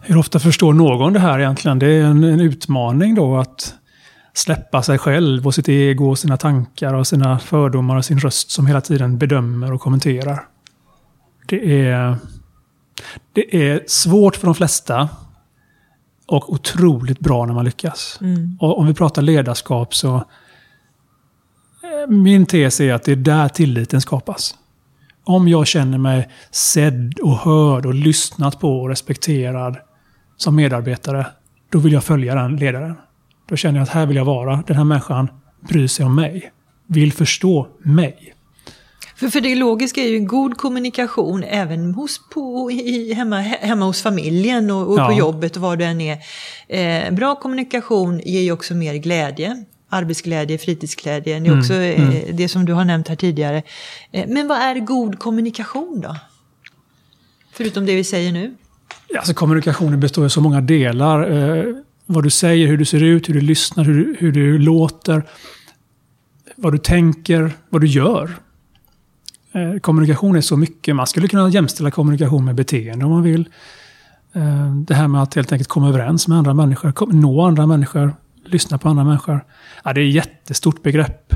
Hur 0.00 0.16
ofta 0.16 0.38
förstår 0.38 0.72
någon 0.72 1.12
det 1.12 1.20
här 1.20 1.38
egentligen? 1.38 1.78
Det 1.78 1.86
är 1.86 2.04
en, 2.04 2.24
en 2.24 2.40
utmaning 2.40 3.14
då 3.14 3.36
att 3.36 3.74
släppa 4.32 4.82
sig 4.82 4.98
själv 4.98 5.46
och 5.46 5.54
sitt 5.54 5.68
ego 5.68 6.10
och 6.10 6.18
sina 6.18 6.36
tankar 6.36 6.94
och 6.94 7.06
sina 7.06 7.38
fördomar 7.38 7.96
och 7.96 8.04
sin 8.04 8.18
röst 8.18 8.50
som 8.50 8.66
hela 8.66 8.80
tiden 8.80 9.18
bedömer 9.18 9.72
och 9.72 9.80
kommenterar. 9.80 10.48
Det 11.46 11.88
är, 11.88 12.16
det 13.32 13.70
är 13.70 13.84
svårt 13.86 14.36
för 14.36 14.46
de 14.46 14.54
flesta 14.54 15.08
och 16.26 16.52
otroligt 16.52 17.20
bra 17.20 17.46
när 17.46 17.54
man 17.54 17.64
lyckas. 17.64 18.20
Och 18.60 18.78
om 18.78 18.86
vi 18.86 18.94
pratar 18.94 19.22
ledarskap 19.22 19.94
så 19.94 20.14
eh, 20.16 22.08
min 22.08 22.46
tes 22.46 22.80
är 22.80 22.94
att 22.94 23.02
det 23.02 23.12
är 23.12 23.16
där 23.16 23.48
tilliten 23.48 24.00
skapas. 24.00 24.54
Om 25.24 25.48
jag 25.48 25.66
känner 25.66 25.98
mig 25.98 26.28
sedd 26.50 27.18
och 27.22 27.36
hörd 27.36 27.86
och 27.86 27.94
lyssnat 27.94 28.60
på 28.60 28.80
och 28.80 28.88
respekterad 28.88 29.76
som 30.36 30.56
medarbetare, 30.56 31.26
då 31.72 31.78
vill 31.78 31.92
jag 31.92 32.04
följa 32.04 32.34
den 32.34 32.56
ledaren. 32.56 32.94
Då 33.48 33.56
känner 33.56 33.78
jag 33.78 33.82
att 33.82 33.88
här 33.88 34.06
vill 34.06 34.16
jag 34.16 34.24
vara. 34.24 34.64
Den 34.66 34.76
här 34.76 34.84
människan 34.84 35.28
bryr 35.68 35.86
sig 35.86 36.06
om 36.06 36.14
mig. 36.14 36.52
Vill 36.86 37.12
förstå 37.12 37.66
mig. 37.82 38.34
För, 39.16 39.28
för 39.28 39.40
det 39.40 39.54
logiska 39.54 40.00
är 40.00 40.08
ju 40.08 40.20
god 40.20 40.56
kommunikation 40.56 41.44
även 41.44 41.94
hos, 41.94 42.20
på, 42.34 42.70
i, 42.70 43.12
hemma, 43.14 43.40
hemma 43.40 43.84
hos 43.84 44.02
familjen 44.02 44.70
och, 44.70 44.80
och 44.80 44.96
på 44.96 45.12
Ja. 45.12 45.18
jobbet 45.18 45.56
och 45.56 45.62
var 45.62 45.76
det 45.76 45.84
än 45.84 46.00
är. 46.00 46.18
Eh, 46.68 47.10
bra 47.14 47.34
kommunikation 47.34 48.20
ger 48.24 48.40
ju 48.40 48.52
också 48.52 48.74
mer 48.74 48.94
glädje. 48.94 49.64
Arbetsglädje, 49.94 50.58
fritidsglädje, 50.58 51.40
det 51.40 51.48
är 51.48 51.58
också 51.58 51.74
eh, 51.74 52.34
det 52.34 52.48
som 52.48 52.64
du 52.64 52.72
har 52.72 52.84
nämnt 52.84 53.08
här 53.08 53.16
tidigare. 53.16 53.62
Eh, 54.12 54.24
men 54.28 54.48
vad 54.48 54.58
är 54.58 54.78
god 54.80 55.18
kommunikation 55.18 56.00
då? 56.00 56.16
Förutom 57.52 57.86
det 57.86 57.94
vi 57.96 58.04
säger 58.04 58.32
nu. 58.32 58.54
Alltså 59.18 59.34
kommunikationen 59.34 60.00
består 60.00 60.24
av 60.24 60.28
så 60.28 60.40
många 60.40 60.60
delar. 60.60 61.30
Eh, 61.30 61.64
vad 62.06 62.24
du 62.24 62.30
säger, 62.30 62.66
hur 62.66 62.76
du 62.78 62.84
ser 62.84 63.02
ut, 63.02 63.28
hur 63.28 63.34
du 63.34 63.40
lyssnar, 63.40 63.84
hur, 63.84 63.94
du- 64.04 64.16
hur 64.18 64.32
du 64.32 64.58
låter. 64.58 65.22
Vad 66.56 66.72
du 66.72 66.78
tänker, 66.78 67.52
vad 67.68 67.80
du 67.80 67.86
gör. 67.86 68.30
Kommunikation 69.80 70.36
är 70.36 70.40
så 70.40 70.56
mycket. 70.56 70.96
Man 70.96 71.06
skulle 71.06 71.28
kunna 71.28 71.48
jämställa 71.48 71.90
kommunikation 71.90 72.44
med 72.44 72.54
beteende 72.54 73.04
om 73.04 73.10
man 73.10 73.22
vill. 73.22 73.48
Det 74.86 74.94
här 74.94 75.08
med 75.08 75.22
att 75.22 75.34
helt 75.34 75.52
enkelt 75.52 75.68
komma 75.68 75.88
överens 75.88 76.28
med 76.28 76.38
andra 76.38 76.54
människor, 76.54 77.12
nå 77.12 77.42
andra 77.46 77.66
människor, 77.66 78.14
lyssna 78.44 78.78
på 78.78 78.88
andra 78.88 79.04
människor. 79.04 79.44
Ja, 79.84 79.92
det 79.92 80.00
är 80.00 80.08
ett 80.08 80.14
jättestort 80.14 80.82
begrepp. 80.82 81.34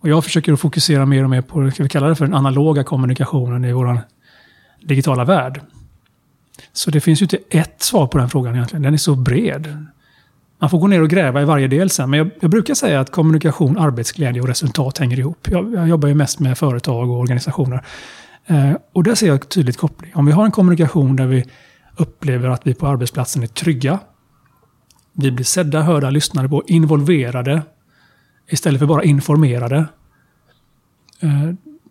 Och 0.00 0.08
jag 0.08 0.24
försöker 0.24 0.52
att 0.52 0.60
fokusera 0.60 1.06
mer 1.06 1.24
och 1.24 1.30
mer 1.30 1.42
på, 1.42 1.70
ska 1.70 1.82
vi 1.82 1.88
kalla 1.88 2.08
det 2.08 2.14
för 2.14 2.24
den 2.24 2.34
analoga 2.34 2.84
kommunikationen 2.84 3.64
i 3.64 3.72
vår 3.72 4.00
digitala 4.82 5.24
värld. 5.24 5.60
Så 6.72 6.90
det 6.90 7.00
finns 7.00 7.22
ju 7.22 7.24
inte 7.24 7.38
ett 7.50 7.82
svar 7.82 8.06
på 8.06 8.18
den 8.18 8.28
frågan 8.28 8.54
egentligen. 8.54 8.82
Den 8.82 8.94
är 8.94 8.98
så 8.98 9.14
bred. 9.14 9.86
Man 10.58 10.70
får 10.70 10.78
gå 10.78 10.86
ner 10.86 11.02
och 11.02 11.10
gräva 11.10 11.42
i 11.42 11.44
varje 11.44 11.68
del 11.68 11.90
sen. 11.90 12.10
Men 12.10 12.18
jag, 12.18 12.30
jag 12.40 12.50
brukar 12.50 12.74
säga 12.74 13.00
att 13.00 13.12
kommunikation, 13.12 13.78
arbetsglädje 13.78 14.42
och 14.42 14.48
resultat 14.48 14.98
hänger 14.98 15.18
ihop. 15.18 15.48
Jag, 15.50 15.74
jag 15.74 15.88
jobbar 15.88 16.08
ju 16.08 16.14
mest 16.14 16.40
med 16.40 16.58
företag 16.58 17.10
och 17.10 17.18
organisationer. 17.18 17.84
Eh, 18.46 18.72
och 18.92 19.02
där 19.02 19.14
ser 19.14 19.26
jag 19.26 19.48
tydligt 19.48 19.76
koppling. 19.76 20.12
Om 20.14 20.26
vi 20.26 20.32
har 20.32 20.44
en 20.44 20.50
kommunikation 20.50 21.16
där 21.16 21.26
vi 21.26 21.44
upplever 21.96 22.48
att 22.48 22.66
vi 22.66 22.74
på 22.74 22.86
arbetsplatsen 22.86 23.42
är 23.42 23.46
trygga. 23.46 23.98
Vi 25.14 25.30
blir 25.30 25.44
sedda, 25.44 25.82
hörda, 25.82 26.10
lyssnade 26.10 26.48
på, 26.48 26.62
involverade. 26.66 27.62
Istället 28.48 28.78
för 28.78 28.86
bara 28.86 29.04
informerade. 29.04 29.86
Eh, 31.20 31.50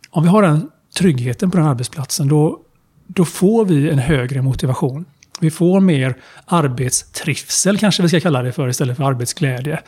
om 0.10 0.24
vi 0.24 0.30
har 0.30 0.42
den 0.42 0.70
tryggheten 0.98 1.52
på 1.52 1.58
den 1.58 1.68
arbetsplatsen, 1.68 2.28
då, 2.28 2.60
då 3.08 3.26
får 3.26 3.66
vi 3.66 3.90
en 3.90 4.00
högre 4.00 4.42
motivation. 4.42 5.06
Vi 5.40 5.52
får 5.52 5.80
mer 5.80 6.16
arbetstrivsel, 6.46 7.78
kanske 7.78 8.04
vi 8.04 8.10
ska 8.10 8.20
kalla 8.20 8.42
det 8.42 8.52
för, 8.52 8.70
istället 8.70 8.98
för 8.98 9.04
arbetsglädje. 9.04 9.80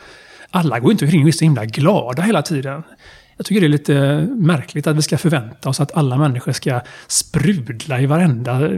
Alla 0.50 0.80
går 0.80 0.92
inte 0.92 1.04
omkring 1.04 1.22
och 1.22 1.28
är 1.28 1.32
så 1.32 1.44
himla 1.44 1.64
glada 1.64 2.22
hela 2.22 2.42
tiden. 2.42 2.82
Jag 3.36 3.46
tycker 3.46 3.60
det 3.60 3.66
är 3.66 3.68
lite 3.68 4.26
märkligt 4.30 4.86
att 4.86 4.96
vi 4.96 5.02
ska 5.02 5.18
förvänta 5.18 5.68
oss 5.68 5.80
att 5.80 5.96
alla 5.96 6.16
människor 6.16 6.52
ska 6.52 6.80
sprudla 7.06 8.00
i 8.00 8.06
varenda 8.06 8.70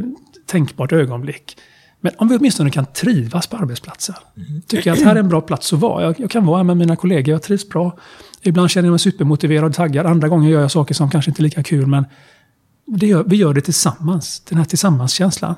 tänkbart 0.47 0.93
ögonblick. 0.93 1.57
Men 2.01 2.13
om 2.19 2.29
vi 2.29 2.37
åtminstone 2.37 2.71
kan 2.71 2.87
trivas 2.87 3.47
på 3.47 3.57
arbetsplatsen. 3.57 4.15
Tycker 4.67 4.91
jag 4.91 4.99
att 4.99 5.05
här 5.05 5.17
är 5.17 5.21
en 5.21 5.29
bra 5.29 5.41
plats 5.41 5.73
att 5.73 5.79
vara. 5.79 6.05
Jag, 6.05 6.21
jag 6.21 6.31
kan 6.31 6.47
vara 6.47 6.57
här 6.57 6.65
med 6.65 6.77
mina 6.77 6.97
kollegor, 6.97 7.33
jag 7.33 7.43
trivs 7.43 7.69
bra. 7.69 7.99
Ibland 8.43 8.71
känner 8.71 8.87
jag 8.87 8.93
mig 8.93 8.99
supermotiverad 8.99 9.65
och 9.65 9.75
taggad. 9.75 10.07
Andra 10.07 10.29
gånger 10.29 10.51
gör 10.51 10.61
jag 10.61 10.71
saker 10.71 10.95
som 10.95 11.11
kanske 11.11 11.31
inte 11.31 11.41
är 11.41 11.45
lika 11.45 11.63
kul. 11.63 11.87
Men 11.87 12.05
gör, 12.87 13.25
vi 13.27 13.37
gör 13.37 13.55
det 13.55 13.61
tillsammans. 13.61 14.41
Den 14.49 14.59
här 14.59 14.65
tillsammanskänslan. 14.65 15.55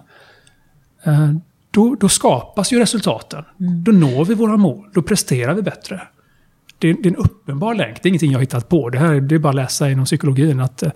Eh, 1.05 1.31
Då, 1.71 1.95
då 2.01 2.09
skapas 2.09 2.73
ju 2.73 2.79
resultaten. 2.79 3.45
Då 3.85 3.93
når 3.93 4.25
vi 4.25 4.35
våra 4.35 4.57
mål. 4.57 4.91
Då 4.95 5.03
presterar 5.03 5.55
vi 5.55 5.63
bättre. 5.63 6.03
Det 6.79 6.91
är, 6.91 6.95
det 7.03 7.09
är 7.09 7.11
en 7.11 7.17
uppenbar 7.17 7.75
länk. 7.75 8.03
Det 8.03 8.07
är 8.07 8.09
ingenting 8.11 8.33
jag 8.33 8.41
hittat 8.41 8.69
på. 8.69 8.91
Det, 8.91 8.99
här, 8.99 9.21
det 9.21 9.35
är 9.35 9.39
bara 9.39 9.49
att 9.49 9.55
läsa 9.55 9.91
inom 9.91 10.05
psykologin. 10.05 10.61
Att, 10.61 10.83
eh, 10.83 10.91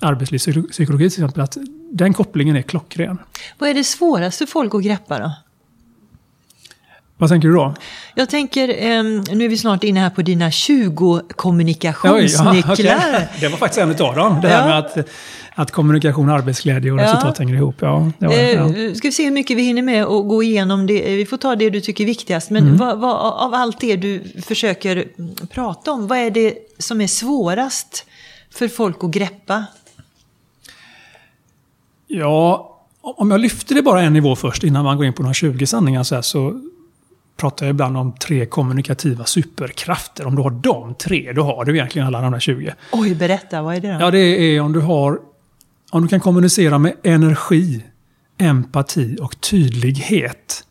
arbetslivspsykologi 0.00 1.10
till 1.10 1.24
exempel. 1.24 1.42
Att 1.42 1.56
den 1.92 2.14
kopplingen 2.14 2.56
är 2.56 2.62
klockren. 2.62 3.18
Vad 3.58 3.70
är 3.70 3.74
det 3.74 3.84
svåraste 3.84 4.46
folk 4.46 4.74
att 4.74 4.82
greppa 4.82 5.18
då? 5.18 5.32
Vad 7.16 7.30
tänker 7.30 7.48
du 7.48 7.54
då? 7.54 7.74
Jag 8.14 8.28
tänker, 8.28 8.68
eh, 8.68 9.02
nu 9.34 9.44
är 9.44 9.48
vi 9.48 9.58
snart 9.58 9.84
inne 9.84 10.00
här 10.00 10.10
på 10.10 10.22
dina 10.22 10.50
20 10.50 11.22
kommunikationsnycklar. 11.36 12.52
Oj, 12.52 12.84
ja, 12.84 13.08
okay. 13.08 13.26
Det 13.40 13.48
var 13.48 13.56
faktiskt 13.58 13.80
en 13.80 13.90
av 13.90 14.14
dem. 14.14 14.38
Det 14.42 14.48
här 14.48 14.68
med 14.68 14.78
att, 14.78 15.08
att 15.54 15.70
kommunikation, 15.70 16.30
arbetsglädje 16.30 16.92
och 16.92 16.98
resultat 16.98 17.38
hänger 17.38 17.54
ihop. 17.54 17.74
Ja, 17.78 18.10
var, 18.18 18.32
eh, 18.32 18.94
ska 18.94 19.08
vi 19.08 19.12
se 19.12 19.24
hur 19.24 19.30
mycket 19.30 19.56
vi 19.56 19.62
hinner 19.62 19.82
med 19.82 20.06
och 20.06 20.28
gå 20.28 20.42
igenom 20.42 20.86
det. 20.86 21.16
Vi 21.16 21.26
får 21.26 21.36
ta 21.36 21.56
det 21.56 21.70
du 21.70 21.80
tycker 21.80 22.04
är 22.04 22.06
viktigast. 22.06 22.50
Men 22.50 22.62
mm. 22.62 22.76
vad, 22.76 22.98
vad, 22.98 23.16
av 23.16 23.54
allt 23.54 23.80
det 23.80 23.96
du 23.96 24.22
försöker 24.46 25.04
prata 25.46 25.92
om, 25.92 26.06
vad 26.06 26.18
är 26.18 26.30
det 26.30 26.54
som 26.78 27.00
är 27.00 27.06
svårast 27.06 28.06
för 28.50 28.68
folk 28.68 28.96
att 29.00 29.10
greppa? 29.10 29.64
Ja, 32.14 32.78
om 33.02 33.30
jag 33.30 33.40
lyfter 33.40 33.74
det 33.74 33.82
bara 33.82 34.02
en 34.02 34.12
nivå 34.12 34.36
först 34.36 34.64
innan 34.64 34.84
man 34.84 34.96
går 34.96 35.06
in 35.06 35.12
på 35.12 35.22
några 35.22 35.34
20 35.34 35.66
sanningar 35.66 36.02
så, 36.02 36.14
här, 36.14 36.22
så 36.22 36.60
pratar 37.36 37.66
jag 37.66 37.70
ibland 37.74 37.96
om 37.96 38.12
tre 38.12 38.46
kommunikativa 38.46 39.24
superkrafter. 39.24 40.26
Om 40.26 40.36
du 40.36 40.42
har 40.42 40.50
de 40.50 40.94
tre, 40.94 41.32
då 41.32 41.42
har 41.42 41.64
du 41.64 41.74
egentligen 41.74 42.06
alla 42.06 42.20
de 42.20 42.32
där 42.32 42.40
20. 42.40 42.74
Oj, 42.92 43.14
berätta, 43.14 43.62
vad 43.62 43.76
är 43.76 43.80
det 43.80 43.92
då? 43.92 44.00
Ja, 44.00 44.10
det 44.10 44.18
är 44.18 44.60
om 44.60 44.72
du 44.72 44.80
har... 44.80 45.18
Om 45.90 46.02
du 46.02 46.08
kan 46.08 46.20
kommunicera 46.20 46.78
med 46.78 46.94
energi, 47.02 47.84
empati 48.38 49.16
och 49.20 49.40
tydlighet. 49.40 50.64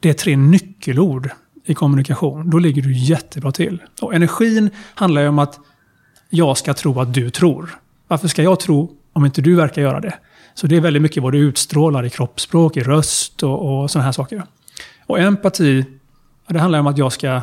Det 0.00 0.08
är 0.08 0.14
tre 0.14 0.36
nyckelord 0.36 1.30
i 1.64 1.74
kommunikation. 1.74 2.50
Då 2.50 2.58
ligger 2.58 2.82
du 2.82 2.92
jättebra 2.98 3.52
till. 3.52 3.82
Och 4.00 4.14
energin 4.14 4.70
handlar 4.94 5.22
ju 5.22 5.28
om 5.28 5.38
att 5.38 5.58
jag 6.30 6.58
ska 6.58 6.74
tro 6.74 7.00
att 7.00 7.14
du 7.14 7.30
tror. 7.30 7.78
Varför 8.08 8.28
ska 8.28 8.42
jag 8.42 8.60
tro 8.60 8.92
om 9.12 9.24
inte 9.24 9.42
du 9.42 9.54
verkar 9.54 9.82
göra 9.82 10.00
det? 10.00 10.14
Så 10.58 10.66
det 10.66 10.76
är 10.76 10.80
väldigt 10.80 11.02
mycket 11.02 11.22
vad 11.22 11.32
du 11.32 11.38
utstrålar 11.38 12.04
i 12.04 12.10
kroppsspråk, 12.10 12.76
i 12.76 12.80
röst 12.80 13.42
och, 13.42 13.82
och 13.82 13.90
sådana 13.90 14.04
här 14.04 14.12
saker. 14.12 14.42
Och 15.06 15.18
empati, 15.18 15.84
det 16.48 16.58
handlar 16.58 16.78
om 16.78 16.86
att 16.86 16.98
jag 16.98 17.12
ska 17.12 17.42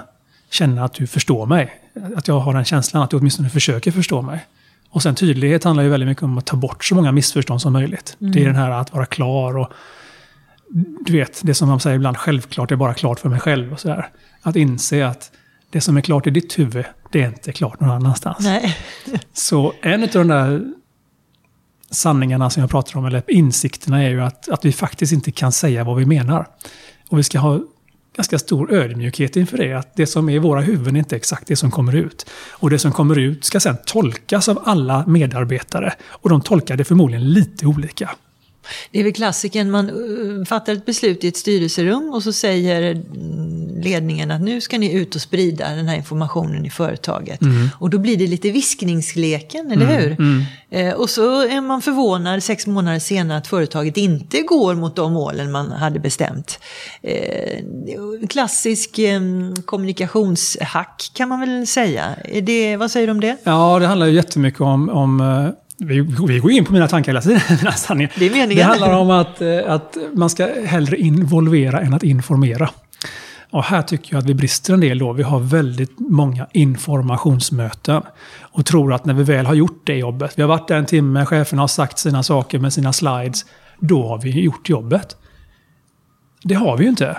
känna 0.49 0.83
att 0.83 0.93
du 0.93 1.07
förstår 1.07 1.45
mig. 1.45 1.81
Att 2.15 2.27
jag 2.27 2.39
har 2.39 2.53
den 2.53 2.65
känslan 2.65 3.03
att 3.03 3.09
du 3.09 3.17
åtminstone 3.17 3.49
försöker 3.49 3.91
förstå 3.91 4.21
mig. 4.21 4.45
Och 4.89 5.03
sen 5.03 5.15
tydlighet 5.15 5.63
handlar 5.63 5.83
ju 5.83 5.89
väldigt 5.89 6.09
mycket 6.09 6.23
om 6.23 6.37
att 6.37 6.45
ta 6.45 6.55
bort 6.55 6.85
så 6.85 6.95
många 6.95 7.11
missförstånd 7.11 7.61
som 7.61 7.73
möjligt. 7.73 8.17
Mm. 8.21 8.33
Det 8.33 8.41
är 8.41 8.45
den 8.45 8.55
här 8.55 8.71
att 8.71 8.93
vara 8.93 9.05
klar 9.05 9.57
och 9.57 9.71
du 11.05 11.13
vet, 11.13 11.41
det 11.43 11.53
som 11.53 11.69
man 11.69 11.79
säger 11.79 11.95
ibland, 11.95 12.17
självklart 12.17 12.71
är 12.71 12.75
bara 12.75 12.93
klart 12.93 13.19
för 13.19 13.29
mig 13.29 13.39
själv. 13.39 13.73
och 13.73 13.79
så 13.79 13.87
där. 13.87 14.09
Att 14.41 14.55
inse 14.55 15.07
att 15.07 15.31
det 15.69 15.81
som 15.81 15.97
är 15.97 16.01
klart 16.01 16.27
i 16.27 16.29
ditt 16.29 16.59
huvud, 16.59 16.85
det 17.11 17.21
är 17.21 17.27
inte 17.27 17.51
klart 17.51 17.79
någon 17.79 17.91
annanstans. 17.91 18.39
Nej. 18.39 18.77
så 19.33 19.73
en 19.81 20.03
av 20.03 20.09
de 20.09 20.27
där 20.27 20.73
sanningarna 21.91 22.49
som 22.49 22.61
jag 22.61 22.69
pratar 22.69 22.97
om, 22.97 23.05
eller 23.05 23.23
insikterna, 23.27 24.03
är 24.03 24.09
ju 24.09 24.21
att, 24.21 24.49
att 24.49 24.65
vi 24.65 24.71
faktiskt 24.71 25.13
inte 25.13 25.31
kan 25.31 25.51
säga 25.51 25.83
vad 25.83 25.97
vi 25.97 26.05
menar. 26.05 26.47
Och 27.09 27.17
vi 27.19 27.23
ska 27.23 27.39
ha 27.39 27.59
ganska 28.15 28.39
stor 28.39 28.73
ödmjukhet 28.73 29.35
inför 29.35 29.57
det. 29.57 29.73
Att 29.73 29.95
det 29.95 30.07
som 30.07 30.29
är 30.29 30.33
i 30.33 30.39
våra 30.39 30.61
huvuden 30.61 30.95
är 30.95 30.99
inte 30.99 31.15
exakt 31.15 31.47
det 31.47 31.55
som 31.55 31.71
kommer 31.71 31.95
ut. 31.95 32.25
Och 32.49 32.69
det 32.69 32.79
som 32.79 32.91
kommer 32.91 33.17
ut 33.17 33.45
ska 33.45 33.59
sedan 33.59 33.77
tolkas 33.85 34.49
av 34.49 34.61
alla 34.65 35.05
medarbetare. 35.07 35.93
Och 36.07 36.29
de 36.29 36.41
tolkar 36.41 36.77
det 36.77 36.83
förmodligen 36.83 37.29
lite 37.29 37.65
olika. 37.65 38.09
Det 38.91 38.99
är 38.99 39.03
väl 39.03 39.13
klassiken, 39.13 39.71
man 39.71 39.89
uh, 39.89 40.45
fattar 40.45 40.73
ett 40.73 40.85
beslut 40.85 41.23
i 41.23 41.27
ett 41.27 41.37
styrelserum 41.37 42.13
och 42.13 42.23
så 42.23 42.33
säger 42.33 43.03
ledningen 43.83 44.31
att 44.31 44.41
nu 44.41 44.61
ska 44.61 44.77
ni 44.77 44.93
ut 44.93 45.15
och 45.15 45.21
sprida 45.21 45.69
den 45.69 45.87
här 45.87 45.95
informationen 45.95 46.65
i 46.65 46.69
företaget. 46.69 47.41
Mm. 47.41 47.69
Och 47.79 47.89
då 47.89 47.97
blir 47.97 48.17
det 48.17 48.27
lite 48.27 48.51
viskningsleken, 48.51 49.71
eller 49.71 49.85
mm. 49.85 49.97
hur? 49.97 50.11
Mm. 50.11 50.43
Eh, 50.69 50.93
och 50.93 51.09
så 51.09 51.41
är 51.41 51.61
man 51.61 51.81
förvånad 51.81 52.43
sex 52.43 52.67
månader 52.67 52.99
senare 52.99 53.37
att 53.37 53.47
företaget 53.47 53.97
inte 53.97 54.41
går 54.41 54.75
mot 54.75 54.95
de 54.95 55.13
målen 55.13 55.51
man 55.51 55.71
hade 55.71 55.99
bestämt. 55.99 56.59
Eh, 57.01 57.63
klassisk 58.29 58.99
eh, 58.99 59.21
kommunikationshack 59.65 61.11
kan 61.13 61.29
man 61.29 61.39
väl 61.39 61.67
säga. 61.67 62.15
Det, 62.43 62.77
vad 62.77 62.91
säger 62.91 63.07
du 63.07 63.11
om 63.11 63.21
det? 63.21 63.37
Ja, 63.43 63.79
det 63.79 63.87
handlar 63.87 64.07
ju 64.07 64.13
jättemycket 64.13 64.61
om, 64.61 64.89
om 64.89 65.21
eh, 65.21 65.49
vi, 65.77 66.01
vi 66.27 66.39
går 66.39 66.51
in 66.51 66.65
på 66.65 66.73
mina 66.73 66.87
tankar 66.87 67.11
hela 67.11 67.21
tiden. 67.21 67.39
Det 68.15 68.25
är 68.25 68.31
meningen. 68.31 68.55
Det 68.55 68.63
handlar 68.63 68.97
om 68.97 69.09
att, 69.09 69.41
eh, 69.41 69.59
att 69.67 69.97
man 70.13 70.29
ska 70.29 70.47
hellre 70.65 70.97
involvera 70.97 71.81
än 71.81 71.93
att 71.93 72.03
informera. 72.03 72.69
Och 73.49 73.63
här 73.63 73.81
tycker 73.81 74.13
jag 74.13 74.19
att 74.19 74.29
vi 74.29 74.33
brister 74.33 74.73
en 74.73 74.79
del 74.79 74.99
då. 74.99 75.13
Vi 75.13 75.23
har 75.23 75.39
väldigt 75.39 75.99
många 75.99 76.47
informationsmöten. 76.53 78.01
Och 78.41 78.65
tror 78.65 78.93
att 78.93 79.05
när 79.05 79.13
vi 79.13 79.23
väl 79.23 79.45
har 79.45 79.53
gjort 79.53 79.81
det 79.87 79.95
jobbet, 79.95 80.33
vi 80.35 80.41
har 80.41 80.49
varit 80.49 80.67
där 80.67 80.77
en 80.77 80.85
timme, 80.85 81.25
chefen 81.25 81.59
har 81.59 81.67
sagt 81.67 81.99
sina 81.99 82.23
saker 82.23 82.59
med 82.59 82.73
sina 82.73 82.93
slides, 82.93 83.45
då 83.79 84.07
har 84.07 84.21
vi 84.21 84.41
gjort 84.41 84.69
jobbet. 84.69 85.17
Det 86.43 86.55
har 86.55 86.77
vi 86.77 86.83
ju 86.83 86.89
inte. 86.89 87.17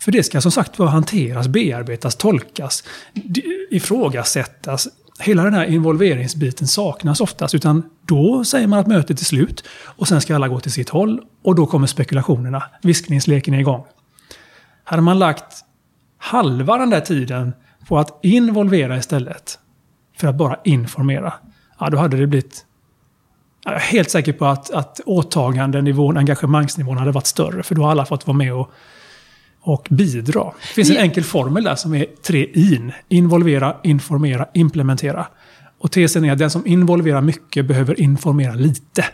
För 0.00 0.12
det 0.12 0.22
ska 0.22 0.40
som 0.40 0.52
sagt 0.52 0.78
var 0.78 0.86
hanteras, 0.86 1.48
bearbetas, 1.48 2.16
tolkas, 2.16 2.84
ifrågasättas, 3.70 4.88
hela 5.18 5.44
den 5.44 5.54
här 5.54 5.64
involveringsbiten 5.64 6.68
saknas 6.68 7.20
oftast. 7.20 7.54
Utan 7.54 7.82
då 8.06 8.44
säger 8.44 8.66
man 8.66 8.78
att 8.78 8.86
mötet 8.86 9.20
är 9.20 9.24
slut 9.24 9.64
och 9.84 10.08
sen 10.08 10.20
ska 10.20 10.34
alla 10.34 10.48
gå 10.48 10.60
till 10.60 10.72
sitt 10.72 10.88
håll 10.88 11.20
och 11.42 11.54
då 11.54 11.66
kommer 11.66 11.86
spekulationerna. 11.86 12.62
Viskningsleken 12.82 13.54
är 13.54 13.58
igång. 13.58 13.84
Hade 14.84 15.02
man 15.02 15.18
lagt 15.18 15.64
halva 16.18 16.78
den 16.78 16.90
där 16.90 17.00
tiden 17.00 17.52
på 17.88 17.98
att 17.98 18.18
involvera 18.22 18.96
istället 18.96 19.58
för 20.16 20.28
att 20.28 20.34
bara 20.34 20.56
informera, 20.64 21.32
ja, 21.78 21.90
då 21.90 21.98
hade 21.98 22.16
det 22.16 22.26
blivit... 22.26 22.66
Jag 23.64 23.74
är 23.74 23.78
helt 23.78 24.10
säker 24.10 24.32
på 24.32 24.46
att, 24.46 24.70
att 24.70 25.00
åtagandenivån, 25.06 26.16
engagemangsnivån 26.16 26.98
hade 26.98 27.10
varit 27.10 27.26
större. 27.26 27.62
För 27.62 27.74
då 27.74 27.82
har 27.82 27.90
alla 27.90 28.06
fått 28.06 28.26
vara 28.26 28.36
med 28.36 28.54
och 28.54 28.70
och 29.64 29.86
bidra. 29.90 30.44
Det 30.44 30.74
finns 30.74 30.90
en 30.90 30.96
enkel 30.96 31.24
formel 31.24 31.64
där 31.64 31.74
som 31.74 31.94
är 31.94 32.06
tre 32.22 32.46
in. 32.54 32.92
Involvera, 33.08 33.76
informera, 33.82 34.46
implementera. 34.54 35.26
Och 35.78 35.92
tesen 35.92 36.24
är 36.24 36.32
att 36.32 36.38
den 36.38 36.50
som 36.50 36.66
involverar 36.66 37.20
mycket 37.20 37.66
behöver 37.66 38.00
informera 38.00 38.54
lite. 38.54 39.04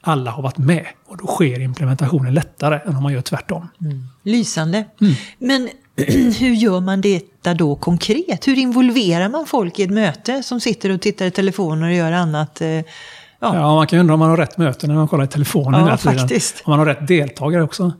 Alla 0.00 0.30
har 0.30 0.42
varit 0.42 0.58
med 0.58 0.86
och 1.06 1.16
då 1.16 1.26
sker 1.26 1.60
implementationen 1.60 2.34
lättare 2.34 2.80
än 2.84 2.96
om 2.96 3.02
man 3.02 3.12
gör 3.12 3.20
tvärtom. 3.20 3.68
Mm. 3.80 4.02
Lysande. 4.22 4.84
Mm. 5.00 5.14
Men 5.38 5.68
hur 6.38 6.54
gör 6.54 6.80
man 6.80 7.00
detta 7.00 7.54
då 7.54 7.76
konkret? 7.76 8.48
Hur 8.48 8.58
involverar 8.58 9.28
man 9.28 9.46
folk 9.46 9.78
i 9.78 9.82
ett 9.82 9.90
möte 9.90 10.42
som 10.42 10.60
sitter 10.60 10.90
och 10.90 11.00
tittar 11.00 11.26
i 11.26 11.30
telefonen 11.30 11.84
och 11.84 11.94
gör 11.94 12.12
annat? 12.12 12.60
Eh, 12.60 12.68
ja. 12.68 12.84
ja, 13.40 13.74
man 13.74 13.86
kan 13.86 13.98
undra 13.98 14.14
om 14.14 14.20
man 14.20 14.30
har 14.30 14.36
rätt 14.36 14.58
möte 14.58 14.86
när 14.86 14.94
man 14.94 15.08
kollar 15.08 15.24
i 15.24 15.28
telefonen. 15.28 15.86
Ja, 15.86 15.96
faktiskt. 15.96 16.62
Om 16.64 16.70
man 16.70 16.78
har 16.78 16.86
rätt 16.86 17.08
deltagare 17.08 17.62
också. 17.62 17.92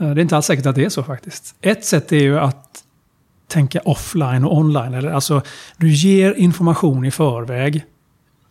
Eh, 0.00 0.10
det 0.10 0.20
är 0.20 0.22
inte 0.22 0.36
alls 0.36 0.46
säkert 0.46 0.66
att 0.66 0.74
det 0.74 0.84
är 0.84 0.88
så 0.88 1.02
faktiskt. 1.02 1.54
Ett 1.60 1.84
sätt 1.84 2.12
är 2.12 2.20
ju 2.20 2.38
att 2.38 2.84
tänka 3.48 3.80
offline 3.84 4.44
och 4.44 4.56
online. 4.56 4.94
Eller, 4.94 5.10
alltså, 5.10 5.42
du 5.76 5.88
ger 5.88 6.34
information 6.34 7.04
i 7.04 7.10
förväg 7.10 7.84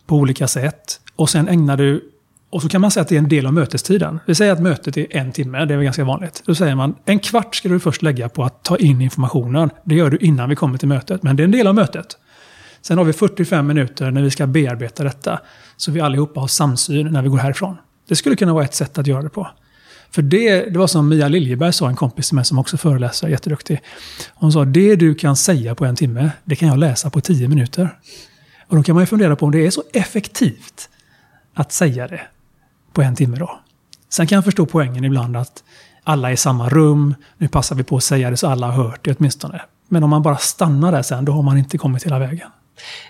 på 0.06 0.16
olika 0.16 0.48
sätt. 0.48 1.00
Och 1.16 1.30
sen 1.30 1.48
ägnar 1.48 1.78
du... 1.78 2.12
Och 2.50 2.62
så 2.62 2.70
kan 2.70 2.82
man 2.82 2.92
säga 2.92 3.02
att 3.02 3.08
det 3.08 3.16
är 3.16 3.20
en 3.20 3.30
del 3.30 3.46
av 3.46 3.54
mötestiden. 3.54 4.20
Vi 4.26 4.36
säger 4.36 4.52
att 4.54 4.62
mötet 4.62 4.98
är 4.98 5.18
en 5.18 5.32
timme, 5.32 5.66
det 5.66 5.74
är 5.74 5.78
väl 5.78 5.84
ganska 5.84 6.04
vanligt. 6.04 6.44
Då 6.46 6.56
säger 6.56 6.76
man 6.76 6.96
en 7.06 7.20
kvart 7.20 7.56
ska 7.56 7.70
du 7.70 7.80
först 7.80 8.02
lägga 8.02 8.30
på 8.30 8.44
att 8.44 8.64
ta 8.64 8.78
in 8.78 9.02
informationen. 9.02 9.70
Det 9.84 9.96
gör 9.96 10.10
du 10.10 10.18
innan 10.18 10.50
vi 10.50 10.56
kommer 10.56 10.78
till 10.78 10.88
mötet, 10.88 11.24
men 11.24 11.36
det 11.36 11.44
är 11.44 11.46
en 11.46 11.52
del 11.52 11.68
av 11.68 11.76
mötet. 11.76 12.18
Sen 12.82 12.98
har 12.98 13.06
vi 13.06 13.14
45 13.14 13.68
minuter 13.68 14.12
när 14.12 14.22
vi 14.22 14.32
ska 14.32 14.48
bearbeta 14.48 15.04
detta. 15.04 15.40
Så 15.78 15.92
vi 15.92 16.02
allihopa 16.02 16.40
har 16.40 16.48
samsyn 16.48 17.08
när 17.08 17.22
vi 17.22 17.30
går 17.30 17.38
härifrån. 17.38 17.78
Det 18.08 18.16
skulle 18.16 18.36
kunna 18.36 18.54
vara 18.54 18.64
ett 18.64 18.76
sätt 18.76 18.98
att 18.98 19.08
göra 19.08 19.22
det 19.22 19.30
på. 19.30 19.48
För 20.18 20.22
det, 20.22 20.70
det 20.70 20.80
var 20.80 20.88
som 20.88 21.10
Mia 21.10 21.28
Liljeberg 21.28 21.74
sa, 21.74 21.90
en 21.90 21.96
kompis 21.96 22.28
till 22.28 22.36
mig 22.36 22.46
som 22.46 22.60
också 22.60 22.78
föreläser, 22.78 23.28
jätteduktig. 23.28 23.82
Hon 24.34 24.52
sa, 24.52 24.66
det 24.66 24.96
du 24.96 25.16
kan 25.16 25.36
säga 25.36 25.76
på 25.76 25.86
en 25.86 25.96
timme, 25.96 26.32
det 26.44 26.56
kan 26.56 26.68
jag 26.68 26.78
läsa 26.78 27.10
på 27.10 27.22
tio 27.22 27.48
minuter. 27.48 27.98
Och 28.68 28.76
då 28.76 28.84
kan 28.84 28.96
man 28.96 29.02
ju 29.02 29.06
fundera 29.06 29.36
på 29.36 29.46
om 29.46 29.52
det 29.52 29.66
är 29.66 29.72
så 29.72 29.84
effektivt 29.94 30.90
att 31.54 31.72
säga 31.72 32.08
det 32.08 32.22
på 32.94 33.02
en 33.02 33.16
timme 33.16 33.38
då. 33.38 33.60
Sen 34.10 34.28
kan 34.28 34.36
jag 34.36 34.46
förstå 34.46 34.66
poängen 34.66 35.04
ibland 35.04 35.38
att 35.38 35.64
alla 36.04 36.30
är 36.30 36.34
i 36.34 36.38
samma 36.38 36.70
rum, 36.70 37.16
nu 37.38 37.48
passar 37.48 37.76
vi 37.76 37.84
på 37.84 37.98
att 37.98 38.04
säga 38.04 38.30
det 38.30 38.38
så 38.38 38.48
alla 38.48 38.68
har 38.68 38.84
hört 38.84 39.06
det 39.06 39.16
åtminstone. 39.20 39.62
Men 39.88 40.04
om 40.04 40.10
man 40.10 40.22
bara 40.22 40.38
stannar 40.38 40.92
där 40.92 41.02
sen, 41.02 41.26
då 41.26 41.32
har 41.32 41.44
man 41.44 41.58
inte 41.58 41.78
kommit 41.78 42.06
hela 42.06 42.20
vägen. 42.20 42.50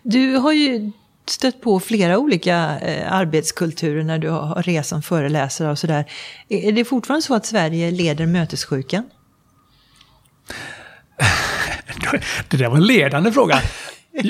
Du 0.04 0.36
har 0.36 0.52
ju 0.52 0.92
stött 1.30 1.62
på 1.62 1.80
flera 1.80 2.18
olika 2.18 2.80
eh, 2.80 3.14
arbetskulturer 3.14 4.04
när 4.04 4.18
du 4.18 4.30
har 4.30 4.64
rest 4.64 4.90
som 4.90 5.02
föreläsare 5.02 5.72
och 5.72 5.80
sådär. 5.80 6.06
Är 6.50 6.72
det 6.72 6.86
fortfarande 6.86 7.22
så 7.22 7.36
att 7.36 7.46
Sverige 7.46 7.92
leder 7.92 8.26
mötessjukan? 8.26 9.04
det 12.50 12.58
där 12.58 12.70
var 12.70 12.78
en 12.78 12.86
ledande 12.86 13.32
fråga. 13.32 13.62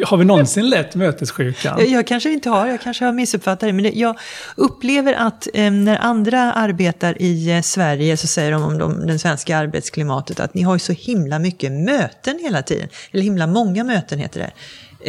Har 0.06 0.18
vi 0.18 0.26
någonsin 0.26 0.70
lett 0.70 0.96
mötessjukan? 0.96 1.92
Jag 1.92 2.08
kanske 2.08 2.32
inte 2.32 2.50
har, 2.50 2.68
jag 2.68 2.82
kanske 2.82 3.06
har 3.06 3.14
missuppfattat 3.14 3.60
det. 3.60 3.74
Men 3.74 4.00
jag 4.00 4.20
upplever 4.56 5.14
att 5.14 5.48
eh, 5.54 5.72
när 5.72 5.98
andra 5.98 6.54
arbetar 6.54 7.22
i 7.22 7.52
eh, 7.52 7.62
Sverige 7.62 8.18
så 8.18 8.28
säger 8.28 8.52
de 8.52 8.64
om 8.64 8.78
de, 8.78 9.08
den 9.08 9.20
svenska 9.20 9.58
arbetsklimatet 9.58 10.40
att 10.40 10.54
ni 10.54 10.62
har 10.62 10.76
ju 10.76 10.80
så 10.80 10.94
himla 10.94 11.40
mycket 11.40 11.72
möten 11.72 12.40
hela 12.42 12.62
tiden. 12.62 12.90
Eller 13.12 13.24
himla 13.24 13.48
många 13.48 13.84
möten 13.84 14.20
heter 14.20 14.40
det. 14.40 14.52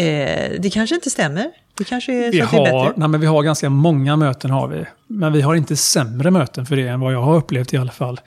Eh, 0.02 0.61
det 0.61 0.71
kanske 0.71 0.95
inte 0.95 1.11
stämmer. 1.11 1.50
Det 1.78 1.85
kanske 1.85 2.26
är 2.26 2.32
vi 2.32 2.40
så 2.40 2.44
har, 2.44 2.64
det 2.64 2.70
är 2.70 2.85
bättre. 2.85 2.92
Nej, 2.97 3.08
men 3.08 3.20
vi 3.20 3.26
har 3.26 3.42
ganska 3.42 3.70
många 3.70 4.16
möten 4.16 4.50
har 4.50 4.68
vi. 4.68 4.85
Men 5.06 5.32
vi 5.32 5.40
har 5.40 5.54
inte 5.54 5.76
sämre 5.76 6.30
möten 6.30 6.66
för 6.66 6.76
det 6.76 6.88
än 6.88 7.00
vad 7.00 7.12
jag 7.12 7.23
har 7.23 7.37
upplevt 7.37 7.75
i 7.75 7.76
alla 7.76 7.92
fall. 7.92 8.20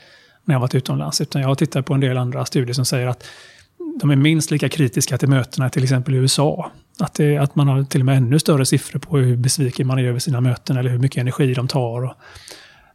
när 0.46 0.56
jag 0.56 0.60
varit 0.60 0.76
utomlands. 0.76 1.22
Utan 1.22 1.42
jag 1.42 1.50
har 1.50 1.56
tittat 1.56 1.86
på 1.86 1.94
en 1.94 2.00
del 2.00 2.18
andra 2.18 2.46
studier 2.46 2.74
som 2.74 2.86
säger 2.86 3.08
att 3.08 3.24
de 4.00 4.12
är 4.12 4.16
minst 4.16 4.52
lika 4.52 4.70
kritiska 4.70 5.18
till 5.18 5.30
mötena 5.30 5.70
till 5.70 5.84
exempel 5.84 6.16
i 6.16 6.18
USA. 6.18 6.72
Att, 7.00 7.14
det, 7.14 7.38
att 7.38 7.56
man 7.56 7.68
har 7.68 7.84
till 7.84 8.02
och 8.02 8.06
med 8.06 8.18
ännu 8.18 8.40
större 8.40 8.66
siffror 8.66 9.00
på 9.00 9.18
hur 9.18 9.38
besviken 9.38 9.88
man 9.88 10.00
är 10.00 10.04
över 10.04 10.20
sina 10.20 10.42
möten 10.42 10.78
eller 10.78 10.90
hur 10.90 11.00
mycket 11.00 11.22
energi 11.22 11.54
de 11.54 11.68
tar. 11.68 12.04
Och, 12.04 12.14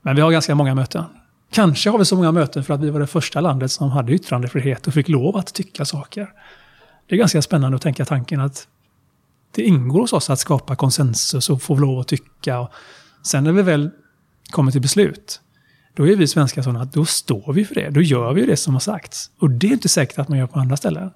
men 0.03 0.17
vi 0.17 0.23
har 0.23 0.31
ganska 0.31 0.55
många 0.55 0.75
möten. 0.75 1.05
Kanske 1.51 1.91
har 1.91 1.99
vi 1.99 2.05
så 2.05 2.17
många 2.17 2.33
möten 2.33 2.65
för 2.65 2.75
att 2.75 2.81
vi 2.81 2.91
var 2.91 3.01
det 3.01 3.07
första 3.07 3.41
landet 3.41 3.73
som 3.73 3.91
hade 3.91 4.13
yttrandefrihet 4.13 4.87
och 4.87 4.95
fick 4.95 5.09
lov 5.09 5.37
att 5.37 5.55
tycka 5.55 5.85
saker. 5.85 6.29
Det 7.09 7.15
är 7.15 7.19
ganska 7.19 7.43
spännande 7.43 7.77
att 7.77 7.83
tänka 7.83 8.05
tanken 8.05 8.41
att 8.41 8.69
det 9.57 9.63
ingår 9.63 10.01
hos 10.01 10.13
oss 10.13 10.31
att 10.31 10.39
skapa 10.39 10.77
konsensus 10.77 11.51
och 11.51 11.63
få 11.63 11.77
lov 11.77 11.99
att 11.99 12.09
tycka. 12.09 12.61
Och 12.61 12.71
sen 13.27 13.45
när 13.45 13.53
vi 13.53 13.63
väl 13.63 13.91
kommer 14.51 14.73
till 14.73 14.81
beslut, 14.81 15.41
då 15.95 16.09
är 16.09 16.17
vi 16.17 16.27
svenskar 16.27 16.63
sådana 16.63 16.83
att 16.83 16.93
då 16.93 17.05
står 17.05 17.53
vi 17.53 17.65
för 17.65 17.75
det. 17.75 17.91
Då 17.91 18.03
gör 18.03 18.33
vi 18.33 18.47
det 18.47 18.57
som 18.57 18.75
har 18.75 18.81
sagts. 18.81 19.31
Och 19.39 19.51
det 19.51 19.67
är 19.67 19.73
inte 19.73 19.89
säkert 19.89 20.19
att 20.19 20.29
man 20.29 20.39
gör 20.39 20.47
på 20.47 20.59
andra 20.59 20.77
ställen. 20.77 21.11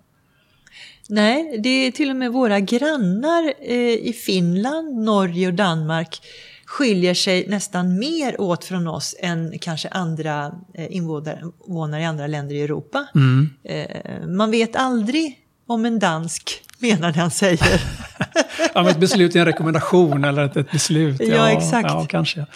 Nej, 1.09 1.61
det 1.63 1.69
är 1.69 1.91
till 1.91 2.11
och 2.11 2.17
med 2.17 2.33
våra 2.33 2.61
grannar 2.61 3.53
eh, 3.61 3.93
i 3.93 4.13
Finland, 4.25 5.05
Norge 5.05 5.49
och 5.49 5.55
Danmark 5.55 6.23
skiljer 6.65 7.15
sig 7.15 7.47
nästan 7.49 7.99
mer 7.99 8.41
åt 8.41 8.65
från 8.65 8.87
oss 8.87 9.17
än 9.19 9.59
kanske 9.61 9.89
andra 9.89 10.53
eh, 10.75 10.97
invånare 10.97 12.03
i 12.03 12.05
andra 12.05 12.27
länder 12.27 12.55
i 12.55 12.63
Europa. 12.63 13.07
Mm. 13.15 13.51
Eh, 13.65 14.27
man 14.27 14.51
vet 14.51 14.77
aldrig 14.77 15.39
om 15.67 15.85
en 15.85 15.99
dansk 15.99 16.63
menar 16.81 17.13
det 17.13 17.21
han 17.21 17.31
säger. 17.31 17.59
ja, 18.75 18.83
men 18.83 18.87
ett 18.87 19.01
beslut 19.01 19.37
är 19.37 19.41
en 19.41 19.47
rekommendation 19.47 20.25
eller 20.25 20.45
ett, 20.45 20.57
ett 20.57 20.71
beslut. 20.71 21.21
Ja, 21.21 21.27
ja 21.27 21.51
exakt. 21.51 21.89
Ja, 21.89 22.07
kanske. 22.09 22.47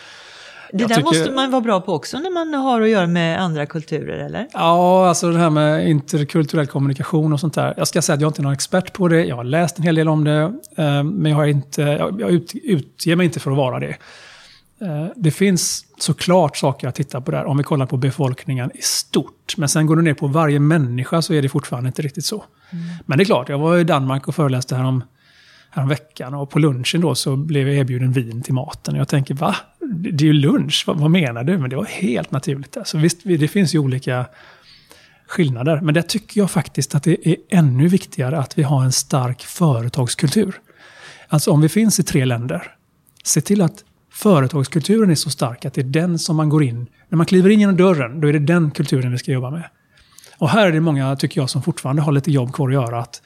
Det 0.75 0.81
jag 0.81 0.89
där 0.89 0.97
tycker... 0.97 1.09
måste 1.09 1.31
man 1.31 1.51
vara 1.51 1.61
bra 1.61 1.81
på 1.81 1.93
också 1.93 2.19
när 2.19 2.31
man 2.31 2.55
har 2.55 2.81
att 2.81 2.89
göra 2.89 3.07
med 3.07 3.41
andra 3.41 3.67
kulturer, 3.67 4.19
eller? 4.19 4.49
Ja, 4.53 5.09
alltså 5.09 5.31
det 5.31 5.39
här 5.39 5.51
med 5.51 5.89
interkulturell 5.89 6.67
kommunikation 6.67 7.33
och 7.33 7.41
sånt 7.41 7.55
där. 7.55 7.75
Jag 7.77 7.89
ska 7.89 8.03
säga 8.03 8.15
att 8.15 8.21
jag 8.21 8.29
inte 8.29 8.41
är 8.41 8.43
någon 8.43 8.53
expert 8.53 8.93
på 8.93 9.09
det. 9.09 9.25
Jag 9.25 9.37
har 9.37 9.45
läst 9.45 9.79
en 9.79 9.85
hel 9.85 9.95
del 9.95 10.09
om 10.09 10.25
det. 10.25 10.41
Eh, 10.77 11.03
men 11.03 11.27
jag, 11.27 11.37
har 11.37 11.47
inte, 11.47 11.83
jag 12.19 12.31
ut, 12.31 12.53
utger 12.55 13.17
mig 13.17 13.27
inte 13.27 13.41
för 13.41 13.51
att 13.51 13.57
vara 13.57 13.81
det. 13.81 13.97
Eh, 14.81 15.07
det 15.17 15.31
finns 15.31 15.85
såklart 15.99 16.57
saker 16.57 16.89
att 16.89 16.95
titta 16.95 17.21
på 17.21 17.31
där, 17.31 17.45
om 17.45 17.57
vi 17.57 17.65
kollar 17.65 17.87
på 17.87 17.97
befolkningen 17.97 18.71
i 18.75 18.83
stort. 18.83 19.55
Men 19.57 19.69
sen 19.69 19.87
går 19.87 19.97
du 19.97 20.03
ner 20.03 20.15
på 20.15 20.27
varje 20.27 20.61
människa 20.61 21.23
så 21.23 21.35
är 21.35 21.43
det 21.43 21.49
fortfarande 21.49 21.87
inte 21.87 22.03
riktigt 22.03 22.25
så. 22.25 22.45
Mm. 22.75 22.87
Men 23.07 23.19
det 23.19 23.23
är 23.23 23.27
klart, 23.27 23.49
jag 23.49 23.59
var 23.59 23.79
i 23.79 23.85
Danmark 23.85 24.29
och 24.29 24.35
föreläste 24.35 24.77
härom, 24.77 25.05
härom 25.71 25.89
veckan 25.89 26.35
och 26.35 26.51
på 26.51 26.59
lunchen 26.59 27.01
då 27.01 27.15
så 27.15 27.37
blev 27.37 27.69
jag 27.69 27.77
erbjuden 27.77 28.13
vin 28.13 28.43
till 28.43 28.55
maten. 28.55 28.95
Och 28.95 29.01
jag 29.01 29.09
tänker, 29.09 29.35
va? 29.35 29.57
Det 29.81 30.25
är 30.25 30.27
ju 30.27 30.33
lunch, 30.33 30.85
vad, 30.87 30.97
vad 30.97 31.11
menar 31.11 31.45
du? 31.45 31.59
Men 31.59 31.71
det 31.71 31.77
var 31.77 31.85
helt 31.85 32.31
naturligt. 32.31 32.77
Alltså, 32.77 32.99
visst, 32.99 33.21
det 33.25 33.49
finns 33.49 33.75
ju 33.75 33.79
olika 33.79 34.27
skillnader. 35.27 35.81
Men 35.81 35.95
där 35.95 36.03
tycker 36.03 36.41
jag 36.41 36.51
faktiskt 36.51 36.95
att 36.95 37.03
det 37.03 37.29
är 37.29 37.37
ännu 37.49 37.89
viktigare 37.89 38.39
att 38.39 38.59
vi 38.59 38.63
har 38.63 38.85
en 38.85 38.93
stark 38.93 39.43
företagskultur. 39.43 40.55
Alltså 41.29 41.51
om 41.51 41.61
vi 41.61 41.69
finns 41.69 42.01
i 42.01 42.03
tre 42.03 42.25
länder, 42.25 42.63
se 43.25 43.41
till 43.41 43.63
att 43.63 43.85
företagskulturen 44.13 45.11
är 45.11 45.15
så 45.15 45.31
stark 45.31 45.65
att 45.65 45.75
det 45.75 45.81
är 45.81 45.85
den 45.85 46.19
som 46.19 46.37
man 46.37 46.49
går 46.49 46.63
in... 46.63 46.87
När 47.09 47.17
man 47.17 47.27
kliver 47.27 47.51
in 47.51 47.61
genom 47.61 47.77
dörren, 47.77 48.21
då 48.21 48.29
är 48.29 48.33
det 48.33 48.39
den 48.39 48.71
kulturen 48.71 49.13
vi 49.13 49.19
ska 49.19 49.33
jobba 49.33 49.51
med. 49.51 49.65
Och 50.45 50.51
här 50.51 50.67
är 50.67 50.73
det 50.73 50.81
många, 50.81 51.17
tycker 51.17 51.41
jag, 51.41 51.51
som 51.51 51.63
fortfarande 51.63 52.03
har 52.03 52.13
lite 52.13 52.31
jobb 52.31 52.53
kvar 52.53 52.69
att 52.69 52.75
göra. 52.75 53.01
Att 53.01 53.23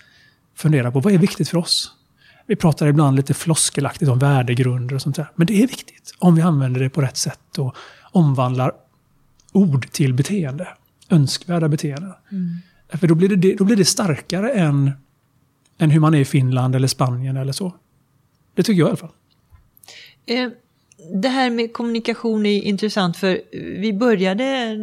fundera 0.54 0.90
på 0.92 1.00
vad 1.00 1.12
är 1.12 1.18
viktigt 1.18 1.48
för 1.48 1.58
oss? 1.58 1.92
Vi 2.46 2.56
pratar 2.56 2.86
ibland 2.86 3.16
lite 3.16 3.34
floskelaktigt 3.34 4.10
om 4.10 4.18
värdegrunder 4.18 4.94
och 4.94 5.02
sånt 5.02 5.16
där. 5.16 5.30
Men 5.34 5.46
det 5.46 5.62
är 5.62 5.66
viktigt 5.66 6.14
om 6.18 6.34
vi 6.34 6.42
använder 6.42 6.80
det 6.80 6.90
på 6.90 7.00
rätt 7.00 7.16
sätt 7.16 7.58
och 7.58 7.76
omvandlar 8.02 8.72
ord 9.52 9.90
till 9.90 10.14
beteende. 10.14 10.68
Önskvärda 11.10 11.68
beteenden. 11.68 12.12
Mm. 12.30 12.56
För 13.00 13.06
då 13.06 13.14
blir, 13.14 13.36
det, 13.36 13.54
då 13.54 13.64
blir 13.64 13.76
det 13.76 13.84
starkare 13.84 14.50
än, 14.52 14.90
än 15.78 15.90
hur 15.90 16.00
man 16.00 16.14
är 16.14 16.18
i 16.18 16.24
Finland 16.24 16.74
eller 16.74 16.88
Spanien 16.88 17.36
eller 17.36 17.52
så. 17.52 17.74
Det 18.54 18.62
tycker 18.62 18.78
jag 18.80 18.86
i 18.86 18.90
alla 18.90 18.96
fall. 18.96 19.12
Eh, 20.26 20.48
det 21.14 21.28
här 21.28 21.50
med 21.50 21.72
kommunikation 21.72 22.46
är 22.46 22.62
intressant 22.62 23.16
för 23.16 23.40
vi 23.80 23.92
började 23.92 24.76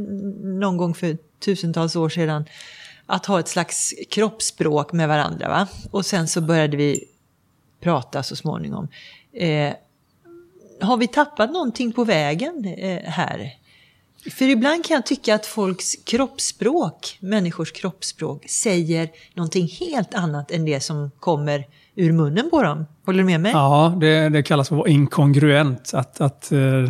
någon 0.44 0.78
gång 0.78 0.94
för 0.94 1.18
tusentals 1.40 1.96
år 1.96 2.10
sedan 2.10 2.46
att 3.06 3.26
ha 3.26 3.40
ett 3.40 3.48
slags 3.48 3.94
kroppsspråk 4.10 4.94
med 4.94 5.08
varandra. 5.08 5.48
Va? 5.48 5.68
Och 5.92 6.06
sen 6.06 6.28
så 6.28 6.42
började 6.42 6.78
vi 6.78 7.04
prata 7.82 8.24
så 8.24 8.36
småningom. 8.36 8.88
Eh, 9.34 9.74
har 10.82 10.98
vi 10.98 11.08
tappat 11.08 11.52
någonting 11.52 11.94
på 11.94 12.04
vägen 12.04 12.76
eh, 12.78 13.00
här? 13.04 13.52
För 14.32 14.46
ibland 14.46 14.86
kan 14.86 14.96
jag 14.96 15.06
tycka 15.06 15.36
att 15.36 15.46
folks 15.46 15.96
kroppsspråk, 16.04 17.18
människors 17.20 17.72
kroppsspråk, 17.72 18.50
säger 18.50 19.10
någonting 19.34 19.68
helt 19.68 20.14
annat 20.14 20.52
än 20.52 20.66
det 20.66 20.80
som 20.80 21.12
kommer 21.20 21.68
ur 21.96 22.12
munnen 22.12 22.50
på 22.50 22.64
dem. 22.64 22.86
Håller 23.06 23.20
du 23.20 23.26
med 23.26 23.42
mig? 23.42 23.52
Ja, 23.52 23.98
det, 23.98 24.30
det 24.30 24.44
kallas 24.44 24.70
för 24.70 24.88
inkongruent. 24.88 25.92
Att, 25.94 26.22
att 26.22 26.52
eh, 26.52 26.90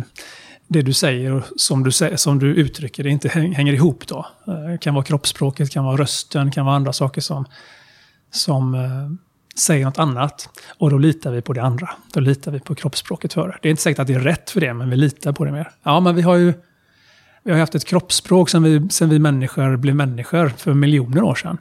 det 0.68 0.82
du 0.82 0.92
säger 0.92 1.32
och 1.32 1.42
som 1.56 1.84
du, 1.84 1.92
som 2.16 2.38
du 2.38 2.54
uttrycker 2.54 3.04
det 3.04 3.10
inte 3.10 3.28
hänger 3.28 3.72
ihop. 3.72 4.06
Då. 4.06 4.26
Det 4.44 4.78
kan 4.80 4.94
vara 4.94 5.04
kroppsspråket, 5.04 5.70
kan 5.70 5.84
vara 5.84 5.96
rösten, 5.96 6.50
kan 6.50 6.66
vara 6.66 6.76
andra 6.76 6.92
saker 6.92 7.20
som, 7.20 7.44
som 8.30 8.74
eh, 8.74 9.60
säger 9.60 9.84
något 9.84 9.98
annat. 9.98 10.48
Och 10.78 10.90
då 10.90 10.98
litar 10.98 11.30
vi 11.30 11.42
på 11.42 11.52
det 11.52 11.62
andra. 11.62 11.90
Då 12.12 12.20
litar 12.20 12.52
vi 12.52 12.60
på 12.60 12.74
kroppsspråket 12.74 13.32
före. 13.32 13.58
Det 13.62 13.68
är 13.68 13.70
inte 13.70 13.82
säkert 13.82 13.98
att 13.98 14.06
det 14.06 14.14
är 14.14 14.20
rätt 14.20 14.50
för 14.50 14.60
det, 14.60 14.74
men 14.74 14.90
vi 14.90 14.96
litar 14.96 15.32
på 15.32 15.44
det 15.44 15.52
mer. 15.52 15.70
Ja, 15.82 16.00
men 16.00 16.14
vi 16.14 16.22
har 16.22 16.36
ju 16.36 16.54
vi 17.42 17.52
har 17.52 17.58
haft 17.58 17.74
ett 17.74 17.84
kroppsspråk 17.84 18.50
sedan 18.50 18.62
vi, 18.62 18.88
sedan 18.88 19.08
vi 19.08 19.18
människor 19.18 19.76
blev 19.76 19.94
människor 19.94 20.48
för 20.48 20.74
miljoner 20.74 21.22
år 21.22 21.34
sedan. 21.34 21.58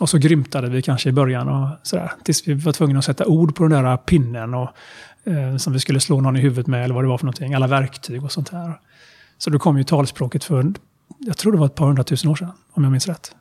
Och 0.00 0.08
så 0.08 0.18
grymtade 0.18 0.70
vi 0.70 0.82
kanske 0.82 1.08
i 1.08 1.12
början 1.12 1.48
och 1.48 1.68
sådär. 1.82 2.12
Tills 2.24 2.48
vi 2.48 2.54
var 2.54 2.72
tvungna 2.72 2.98
att 2.98 3.04
sätta 3.04 3.26
ord 3.26 3.54
på 3.54 3.62
den 3.68 3.84
där 3.84 3.96
pinnen 3.96 4.54
och, 4.54 4.68
eh, 5.24 5.56
som 5.56 5.72
vi 5.72 5.80
skulle 5.80 6.00
slå 6.00 6.20
någon 6.20 6.36
i 6.36 6.40
huvudet 6.40 6.66
med 6.66 6.84
eller 6.84 6.94
vad 6.94 7.04
det 7.04 7.08
var 7.08 7.18
för 7.18 7.24
någonting. 7.24 7.54
Alla 7.54 7.66
verktyg 7.66 8.24
och 8.24 8.32
sånt 8.32 8.48
här. 8.48 8.72
Så 9.38 9.50
då 9.50 9.58
kom 9.58 9.78
ju 9.78 9.84
talspråket 9.84 10.44
för, 10.44 10.72
jag 11.18 11.36
tror 11.36 11.52
det 11.52 11.58
var 11.58 11.66
ett 11.66 11.74
par 11.74 11.86
hundratusen 11.86 12.30
år 12.30 12.36
sedan, 12.36 12.52
om 12.72 12.84
jag 12.84 12.90
minns 12.90 13.06
rätt. 13.06 13.34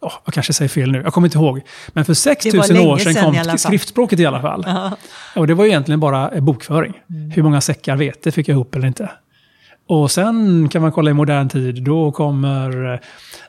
Oh, 0.00 0.12
jag 0.24 0.34
kanske 0.34 0.52
säger 0.52 0.68
fel 0.68 0.92
nu, 0.92 1.02
jag 1.02 1.12
kommer 1.12 1.28
inte 1.28 1.38
ihåg. 1.38 1.60
Men 1.88 2.04
för 2.04 2.14
6000 2.14 2.78
år 2.78 2.98
sedan 2.98 3.14
kom 3.14 3.58
skriftspråket 3.58 4.20
i 4.20 4.26
alla 4.26 4.40
fall. 4.40 4.64
-huh. 4.64 4.92
Och 5.36 5.46
det 5.46 5.54
var 5.54 5.64
egentligen 5.64 6.00
bara 6.00 6.40
bokföring. 6.40 6.92
Mm. 7.10 7.30
Hur 7.30 7.42
många 7.42 7.60
säckar 7.60 7.96
vete 7.96 8.32
fick 8.32 8.48
jag 8.48 8.54
ihop 8.54 8.74
eller 8.74 8.86
inte? 8.86 9.10
Och 9.86 10.10
sen 10.10 10.68
kan 10.68 10.82
man 10.82 10.92
kolla 10.92 11.10
i 11.10 11.14
modern 11.14 11.48
tid, 11.48 11.82
då 11.82 12.12
kommer 12.12 13.00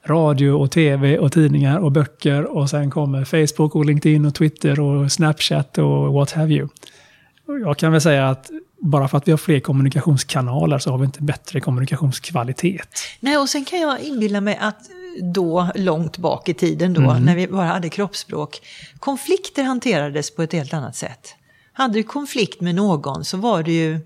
radio 0.05 0.51
och 0.51 0.71
tv 0.71 1.17
och 1.17 1.31
tidningar 1.31 1.79
och 1.79 1.91
böcker 1.91 2.43
och 2.43 2.69
sen 2.69 2.91
kommer 2.91 3.25
Facebook 3.25 3.75
och 3.75 3.85
LinkedIn 3.85 4.25
och 4.25 4.35
Twitter 4.35 4.79
och 4.79 5.11
Snapchat 5.11 5.77
och 5.77 6.13
what 6.13 6.31
have 6.31 6.53
you. 6.53 6.67
Jag 7.65 7.77
kan 7.77 7.91
väl 7.91 8.01
säga 8.01 8.29
att 8.29 8.51
bara 8.79 9.07
för 9.07 9.17
att 9.17 9.27
vi 9.27 9.31
har 9.31 9.37
fler 9.37 9.59
kommunikationskanaler 9.59 10.79
så 10.79 10.91
har 10.91 10.97
vi 10.97 11.05
inte 11.05 11.23
bättre 11.23 11.59
kommunikationskvalitet. 11.59 12.99
Nej, 13.19 13.37
och 13.37 13.49
sen 13.49 13.65
kan 13.65 13.79
jag 13.79 13.99
inbilla 13.99 14.41
mig 14.41 14.57
att 14.61 14.89
då, 15.33 15.67
långt 15.75 16.17
bak 16.17 16.49
i 16.49 16.53
tiden 16.53 16.93
då, 16.93 17.01
mm. 17.01 17.23
när 17.23 17.35
vi 17.35 17.47
bara 17.47 17.67
hade 17.67 17.89
kroppsspråk, 17.89 18.61
konflikter 18.99 19.63
hanterades 19.63 20.35
på 20.35 20.41
ett 20.41 20.53
helt 20.53 20.73
annat 20.73 20.95
sätt. 20.95 21.35
Hade 21.73 21.93
du 21.93 22.03
konflikt 22.03 22.61
med 22.61 22.75
någon 22.75 23.25
så 23.25 23.37
var 23.37 23.63
det 23.63 23.71
ju 23.71 23.99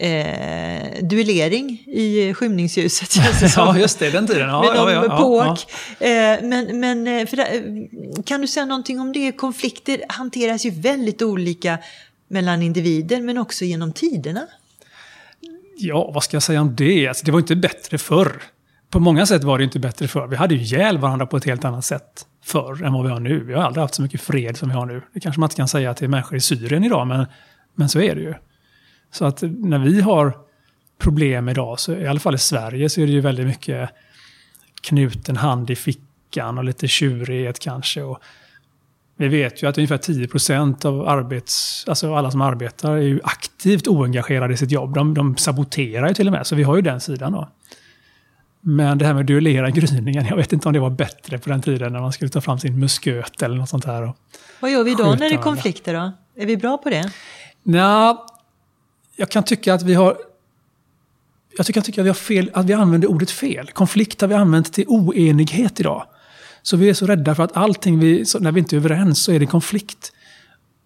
eh, 0.00 1.04
duellering 1.04 1.70
i 1.86 2.34
skymningsljuset. 2.34 3.16
ja, 3.56 3.78
just 3.78 3.98
det, 3.98 4.10
den 4.10 4.26
tiden. 4.26 4.48
Ja, 4.48 4.60
med 4.60 4.94
ja, 4.94 5.04
ja, 5.08 5.18
påk. 5.18 5.66
Ja, 5.98 6.06
eh, 6.06 6.38
men 6.42 6.80
men 6.80 7.06
eh, 7.06 7.26
för, 7.26 7.36
kan 8.22 8.40
du 8.40 8.46
säga 8.46 8.66
någonting 8.66 9.00
om 9.00 9.12
det? 9.12 9.32
Konflikter 9.32 10.00
hanteras 10.08 10.66
ju 10.66 10.70
väldigt 10.70 11.22
olika 11.22 11.78
mellan 12.28 12.62
individer, 12.62 13.20
men 13.20 13.38
också 13.38 13.64
genom 13.64 13.92
tiderna. 13.92 14.46
Ja, 15.76 16.10
vad 16.14 16.22
ska 16.22 16.36
jag 16.36 16.42
säga 16.42 16.60
om 16.60 16.76
det? 16.76 17.08
Alltså, 17.08 17.24
det 17.24 17.32
var 17.32 17.38
inte 17.38 17.56
bättre 17.56 17.98
förr. 17.98 18.42
På 18.90 19.00
många 19.00 19.26
sätt 19.26 19.44
var 19.44 19.58
det 19.58 19.64
inte 19.64 19.78
bättre 19.78 20.08
förr. 20.08 20.26
Vi 20.26 20.36
hade 20.36 20.54
ju 20.54 20.60
ihjäl 20.60 20.98
varandra 20.98 21.26
på 21.26 21.36
ett 21.36 21.44
helt 21.44 21.64
annat 21.64 21.84
sätt 21.84 22.26
förr 22.44 22.84
än 22.84 22.92
vad 22.92 23.04
vi 23.04 23.10
har 23.10 23.20
nu. 23.20 23.44
Vi 23.44 23.54
har 23.54 23.62
aldrig 23.62 23.82
haft 23.82 23.94
så 23.94 24.02
mycket 24.02 24.20
fred 24.20 24.56
som 24.56 24.68
vi 24.68 24.74
har 24.74 24.86
nu. 24.86 25.02
Det 25.14 25.20
kanske 25.20 25.40
man 25.40 25.46
inte 25.46 25.56
kan 25.56 25.68
säga 25.68 25.94
till 25.94 26.08
människor 26.08 26.36
i 26.36 26.40
Syrien 26.40 26.84
idag, 26.84 27.06
men, 27.06 27.26
men 27.74 27.88
så 27.88 28.00
är 28.00 28.14
det 28.14 28.20
ju. 28.20 28.34
Så 29.14 29.24
att 29.24 29.42
när 29.42 29.78
vi 29.78 30.00
har 30.00 30.38
problem 30.98 31.48
idag, 31.48 31.80
så 31.80 31.92
i 31.92 32.06
alla 32.06 32.20
fall 32.20 32.34
i 32.34 32.38
Sverige, 32.38 32.88
så 32.88 33.00
är 33.00 33.06
det 33.06 33.12
ju 33.12 33.20
väldigt 33.20 33.46
mycket 33.46 33.90
knuten 34.80 35.36
hand 35.36 35.70
i 35.70 35.76
fickan 35.76 36.58
och 36.58 36.64
lite 36.64 36.88
tjurighet 36.88 37.58
kanske. 37.58 38.02
Och 38.02 38.18
vi 39.16 39.28
vet 39.28 39.62
ju 39.62 39.68
att 39.68 39.78
ungefär 39.78 39.96
10% 39.96 40.86
av 40.86 41.08
arbets, 41.08 41.84
alltså 41.88 42.14
alla 42.14 42.30
som 42.30 42.40
arbetar 42.40 42.92
är 42.92 43.00
ju 43.02 43.20
aktivt 43.24 43.88
oengagerade 43.88 44.54
i 44.54 44.56
sitt 44.56 44.70
jobb. 44.70 44.94
De, 44.94 45.14
de 45.14 45.36
saboterar 45.36 46.08
ju 46.08 46.14
till 46.14 46.26
och 46.26 46.32
med, 46.32 46.46
så 46.46 46.56
vi 46.56 46.62
har 46.62 46.76
ju 46.76 46.82
den 46.82 47.00
sidan 47.00 47.32
då. 47.32 47.48
Men 48.60 48.98
det 48.98 49.06
här 49.06 49.14
med 49.14 49.20
att 49.20 49.26
duellera 49.26 49.70
gryningen, 49.70 50.26
jag 50.26 50.36
vet 50.36 50.52
inte 50.52 50.68
om 50.68 50.74
det 50.74 50.80
var 50.80 50.90
bättre 50.90 51.38
på 51.38 51.48
den 51.50 51.62
tiden 51.62 51.92
när 51.92 52.00
man 52.00 52.12
skulle 52.12 52.30
ta 52.30 52.40
fram 52.40 52.58
sin 52.58 52.78
musköt 52.78 53.42
eller 53.42 53.56
något 53.56 53.68
sånt 53.68 53.84
här. 53.84 54.12
Vad 54.60 54.70
gör 54.70 54.84
vi 54.84 54.94
då 54.94 55.04
när 55.04 55.28
det 55.28 55.34
är 55.34 55.42
konflikter 55.42 55.94
då? 55.94 56.12
Är 56.42 56.46
vi 56.46 56.56
bra 56.56 56.78
på 56.78 56.90
det? 56.90 57.12
Nej, 57.62 58.16
jag 59.16 59.30
kan 59.30 59.42
tycka 59.42 59.74
att 59.74 59.82
vi 59.82 59.94
har... 59.94 60.16
jag 61.56 61.66
tycker, 61.66 61.78
jag 61.78 61.84
tycker 61.84 62.00
att, 62.00 62.04
vi 62.04 62.10
har 62.10 62.14
fel, 62.14 62.50
att 62.54 62.66
vi 62.66 62.72
använder 62.72 63.10
ordet 63.10 63.30
fel. 63.30 63.70
Konflikt 63.70 64.20
har 64.20 64.28
vi 64.28 64.34
använt 64.34 64.72
till 64.72 64.84
oenighet 64.88 65.80
idag. 65.80 66.06
Så 66.62 66.76
vi 66.76 66.88
är 66.88 66.94
så 66.94 67.06
rädda 67.06 67.34
för 67.34 67.42
att 67.42 67.56
allting 67.56 67.98
vi, 67.98 68.24
när 68.40 68.52
vi 68.52 68.60
inte 68.60 68.76
är 68.76 68.78
överens 68.78 69.22
så 69.22 69.32
är 69.32 69.40
det 69.40 69.46
konflikt. 69.46 70.12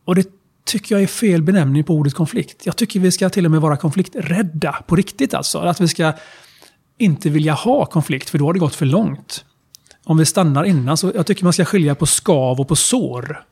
Och 0.04 0.14
det 0.14 0.26
tycker 0.64 0.94
jag 0.94 1.02
är 1.02 1.06
fel 1.06 1.42
benämning 1.42 1.84
på 1.84 1.94
ordet 1.94 2.14
konflikt. 2.14 2.66
Jag 2.66 2.76
tycker 2.76 3.00
vi 3.00 3.12
ska 3.12 3.30
till 3.30 3.44
och 3.44 3.50
med 3.50 3.60
vara 3.60 3.76
konflikträdda 3.76 4.72
på 4.86 4.96
riktigt 4.96 5.34
alltså. 5.34 5.58
Att 5.58 5.80
vi 5.80 5.88
ska 5.88 6.12
inte 6.98 7.30
vilja 7.30 7.52
ha 7.52 7.86
konflikt, 7.86 8.30
för 8.30 8.38
då 8.38 8.44
har 8.44 8.52
det 8.52 8.58
gått 8.58 8.74
för 8.74 8.86
långt. 8.86 9.44
Om 10.04 10.18
vi 10.18 10.26
stannar 10.26 10.64
innan, 10.64 10.96
så 10.96 11.12
jag 11.14 11.26
tycker 11.26 11.44
man 11.44 11.52
ska 11.52 11.64
skilja 11.64 11.94
på 11.94 12.06
skav 12.06 12.60
och 12.60 12.68
på 12.68 12.76
sår. 12.76 13.44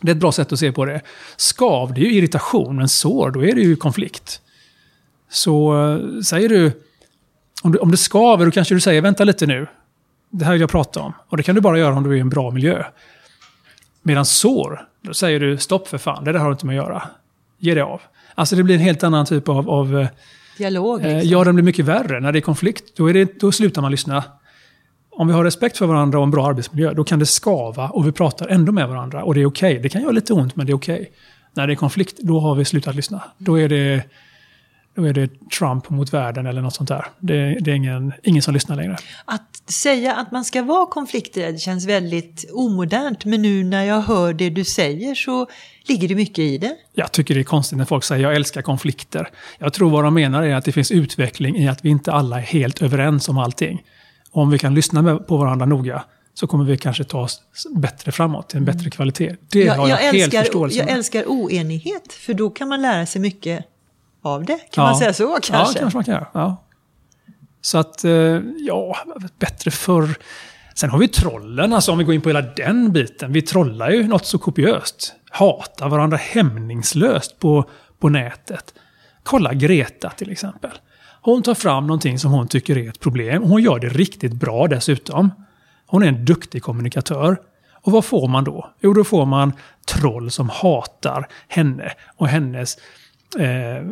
Det 0.00 0.10
är 0.10 0.14
ett 0.14 0.20
bra 0.20 0.32
sätt 0.32 0.52
att 0.52 0.58
se 0.58 0.72
på 0.72 0.84
det. 0.84 1.00
Skav, 1.36 1.94
det 1.94 2.00
är 2.00 2.04
ju 2.04 2.12
irritation, 2.12 2.76
men 2.76 2.88
sår, 2.88 3.30
då 3.30 3.44
är 3.44 3.54
det 3.54 3.60
ju 3.60 3.76
konflikt. 3.76 4.40
Så 5.30 5.86
äh, 5.92 6.20
säger 6.20 6.48
du, 6.48 6.72
om, 7.62 7.72
du, 7.72 7.78
om 7.78 7.90
det 7.90 7.96
skaver, 7.96 8.44
då 8.44 8.50
kanske 8.50 8.74
du 8.74 8.80
säger 8.80 9.02
vänta 9.02 9.24
lite 9.24 9.46
nu. 9.46 9.66
Det 10.30 10.44
här 10.44 10.52
vill 10.52 10.60
jag 10.60 10.70
prata 10.70 11.00
om. 11.00 11.12
Och 11.28 11.36
det 11.36 11.42
kan 11.42 11.54
du 11.54 11.60
bara 11.60 11.78
göra 11.78 11.94
om 11.94 12.02
du 12.02 12.10
är 12.10 12.16
i 12.16 12.20
en 12.20 12.28
bra 12.28 12.50
miljö. 12.50 12.84
Medan 14.02 14.26
sår, 14.26 14.88
då 15.02 15.14
säger 15.14 15.40
du 15.40 15.58
stopp 15.58 15.88
för 15.88 15.98
fan, 15.98 16.24
det 16.24 16.32
där 16.32 16.38
har 16.38 16.46
du 16.46 16.52
inte 16.52 16.66
med 16.66 16.80
att 16.80 16.86
göra. 16.86 17.02
Ge 17.58 17.74
det 17.74 17.84
av. 17.84 18.00
Alltså 18.34 18.56
det 18.56 18.62
blir 18.62 18.74
en 18.74 18.80
helt 18.80 19.02
annan 19.02 19.26
typ 19.26 19.48
av... 19.48 19.70
av 19.70 19.98
eh, 19.98 20.08
Dialog. 20.58 21.02
Liksom. 21.02 21.30
Ja, 21.30 21.44
den 21.44 21.54
blir 21.54 21.64
mycket 21.64 21.84
värre. 21.84 22.20
När 22.20 22.32
det 22.32 22.38
är 22.38 22.40
konflikt, 22.40 22.96
då, 22.96 23.10
är 23.10 23.14
det, 23.14 23.40
då 23.40 23.52
slutar 23.52 23.82
man 23.82 23.90
lyssna. 23.90 24.24
Om 25.18 25.28
vi 25.28 25.34
har 25.34 25.44
respekt 25.44 25.78
för 25.78 25.86
varandra 25.86 26.18
och 26.18 26.24
en 26.24 26.30
bra 26.30 26.46
arbetsmiljö, 26.46 26.92
då 26.92 27.04
kan 27.04 27.18
det 27.18 27.26
skava 27.26 27.88
och 27.88 28.06
vi 28.06 28.12
pratar 28.12 28.48
ändå 28.48 28.72
med 28.72 28.88
varandra. 28.88 29.24
Och 29.24 29.34
det 29.34 29.40
är 29.40 29.46
okej. 29.46 29.70
Okay. 29.70 29.82
Det 29.82 29.88
kan 29.88 30.02
göra 30.02 30.12
lite 30.12 30.32
ont, 30.32 30.56
men 30.56 30.66
det 30.66 30.72
är 30.72 30.74
okej. 30.74 31.00
Okay. 31.00 31.06
När 31.54 31.66
det 31.66 31.72
är 31.72 31.74
konflikt, 31.74 32.18
då 32.18 32.40
har 32.40 32.54
vi 32.54 32.64
slutat 32.64 32.94
lyssna. 32.94 33.22
Då 33.38 33.58
är 33.58 33.68
det 33.68 34.02
då 34.94 35.04
är 35.04 35.12
det 35.12 35.30
Trump 35.58 35.90
mot 35.90 36.12
världen 36.12 36.46
eller 36.46 36.62
något 36.62 36.74
sånt 36.74 36.88
där. 36.88 37.04
Det, 37.18 37.58
det 37.60 37.70
är 37.70 37.74
ingen, 37.74 38.12
ingen 38.22 38.42
som 38.42 38.54
lyssnar 38.54 38.76
längre. 38.76 38.96
Att 39.24 39.62
säga 39.70 40.14
att 40.14 40.32
man 40.32 40.44
ska 40.44 40.62
vara 40.62 40.86
konflikträdd 40.86 41.60
känns 41.60 41.86
väldigt 41.86 42.50
omodernt, 42.52 43.24
men 43.24 43.42
nu 43.42 43.64
när 43.64 43.84
jag 43.84 44.00
hör 44.00 44.32
det 44.32 44.50
du 44.50 44.64
säger 44.64 45.14
så 45.14 45.46
ligger 45.88 46.08
det 46.08 46.14
mycket 46.14 46.38
i 46.38 46.58
det. 46.58 46.76
Jag 46.94 47.12
tycker 47.12 47.34
det 47.34 47.40
är 47.40 47.44
konstigt 47.44 47.78
när 47.78 47.84
folk 47.84 48.04
säger 48.04 48.22
jag 48.22 48.36
älskar 48.36 48.62
konflikter. 48.62 49.28
Jag 49.58 49.72
tror 49.72 49.90
vad 49.90 50.04
de 50.04 50.14
menar 50.14 50.42
är 50.42 50.54
att 50.54 50.64
det 50.64 50.72
finns 50.72 50.90
utveckling 50.90 51.56
i 51.56 51.68
att 51.68 51.84
vi 51.84 51.88
inte 51.88 52.12
alla 52.12 52.36
är 52.38 52.42
helt 52.42 52.82
överens 52.82 53.28
om 53.28 53.38
allting. 53.38 53.82
Om 54.38 54.50
vi 54.50 54.58
kan 54.58 54.74
lyssna 54.74 55.18
på 55.18 55.36
varandra 55.36 55.66
noga 55.66 56.04
så 56.34 56.46
kommer 56.46 56.64
vi 56.64 56.78
kanske 56.78 57.04
ta 57.04 57.20
oss 57.20 57.42
bättre 57.76 58.12
framåt 58.12 58.48
till 58.48 58.58
en 58.58 58.64
bättre 58.64 58.90
kvalitet. 58.90 59.36
Det 59.52 59.60
jag, 59.60 59.74
har 59.74 59.88
jag, 59.88 60.02
jag 60.02 60.12
helt 60.12 60.14
älskar, 60.14 60.42
förståelse 60.42 60.78
Jag 60.78 60.88
älskar 60.88 61.24
oenighet, 61.26 62.12
för 62.12 62.34
då 62.34 62.50
kan 62.50 62.68
man 62.68 62.82
lära 62.82 63.06
sig 63.06 63.20
mycket 63.20 63.64
av 64.22 64.44
det. 64.44 64.58
Kan 64.58 64.84
ja. 64.84 64.90
man 64.90 64.96
säga 64.98 65.12
så 65.12 65.38
kanske? 65.42 65.52
Ja, 65.54 65.80
kanske 65.80 65.96
man 65.96 66.04
kan 66.04 66.14
göra. 66.14 66.26
Ja. 66.32 66.64
Så 67.60 67.78
att, 67.78 68.04
eh, 68.04 68.12
ja, 68.66 68.96
bättre 69.38 69.70
förr. 69.70 70.14
Sen 70.74 70.90
har 70.90 70.98
vi 70.98 71.08
trollen, 71.08 71.72
alltså 71.72 71.92
om 71.92 71.98
vi 71.98 72.04
går 72.04 72.14
in 72.14 72.20
på 72.20 72.28
hela 72.28 72.42
den 72.42 72.92
biten. 72.92 73.32
Vi 73.32 73.42
trollar 73.42 73.90
ju 73.90 74.08
något 74.08 74.26
så 74.26 74.38
kopiöst. 74.38 75.14
Hatar 75.30 75.88
varandra 75.88 76.16
hämningslöst 76.16 77.38
på, 77.38 77.70
på 77.98 78.08
nätet. 78.08 78.74
Kolla 79.22 79.54
Greta 79.54 80.10
till 80.10 80.30
exempel. 80.30 80.70
Hon 81.28 81.42
tar 81.42 81.54
fram 81.54 81.86
någonting 81.86 82.18
som 82.18 82.32
hon 82.32 82.48
tycker 82.48 82.78
är 82.78 82.88
ett 82.88 83.00
problem. 83.00 83.42
Hon 83.42 83.62
gör 83.62 83.78
det 83.78 83.88
riktigt 83.88 84.32
bra 84.32 84.66
dessutom. 84.68 85.30
Hon 85.86 86.02
är 86.02 86.06
en 86.06 86.24
duktig 86.24 86.62
kommunikatör. 86.62 87.40
Och 87.72 87.92
vad 87.92 88.04
får 88.04 88.28
man 88.28 88.44
då? 88.44 88.70
Jo, 88.80 88.92
då 88.92 89.04
får 89.04 89.26
man 89.26 89.52
troll 89.86 90.30
som 90.30 90.48
hatar 90.48 91.28
henne 91.48 91.92
och 92.16 92.28
hennes 92.28 92.76
eh, 93.38 93.86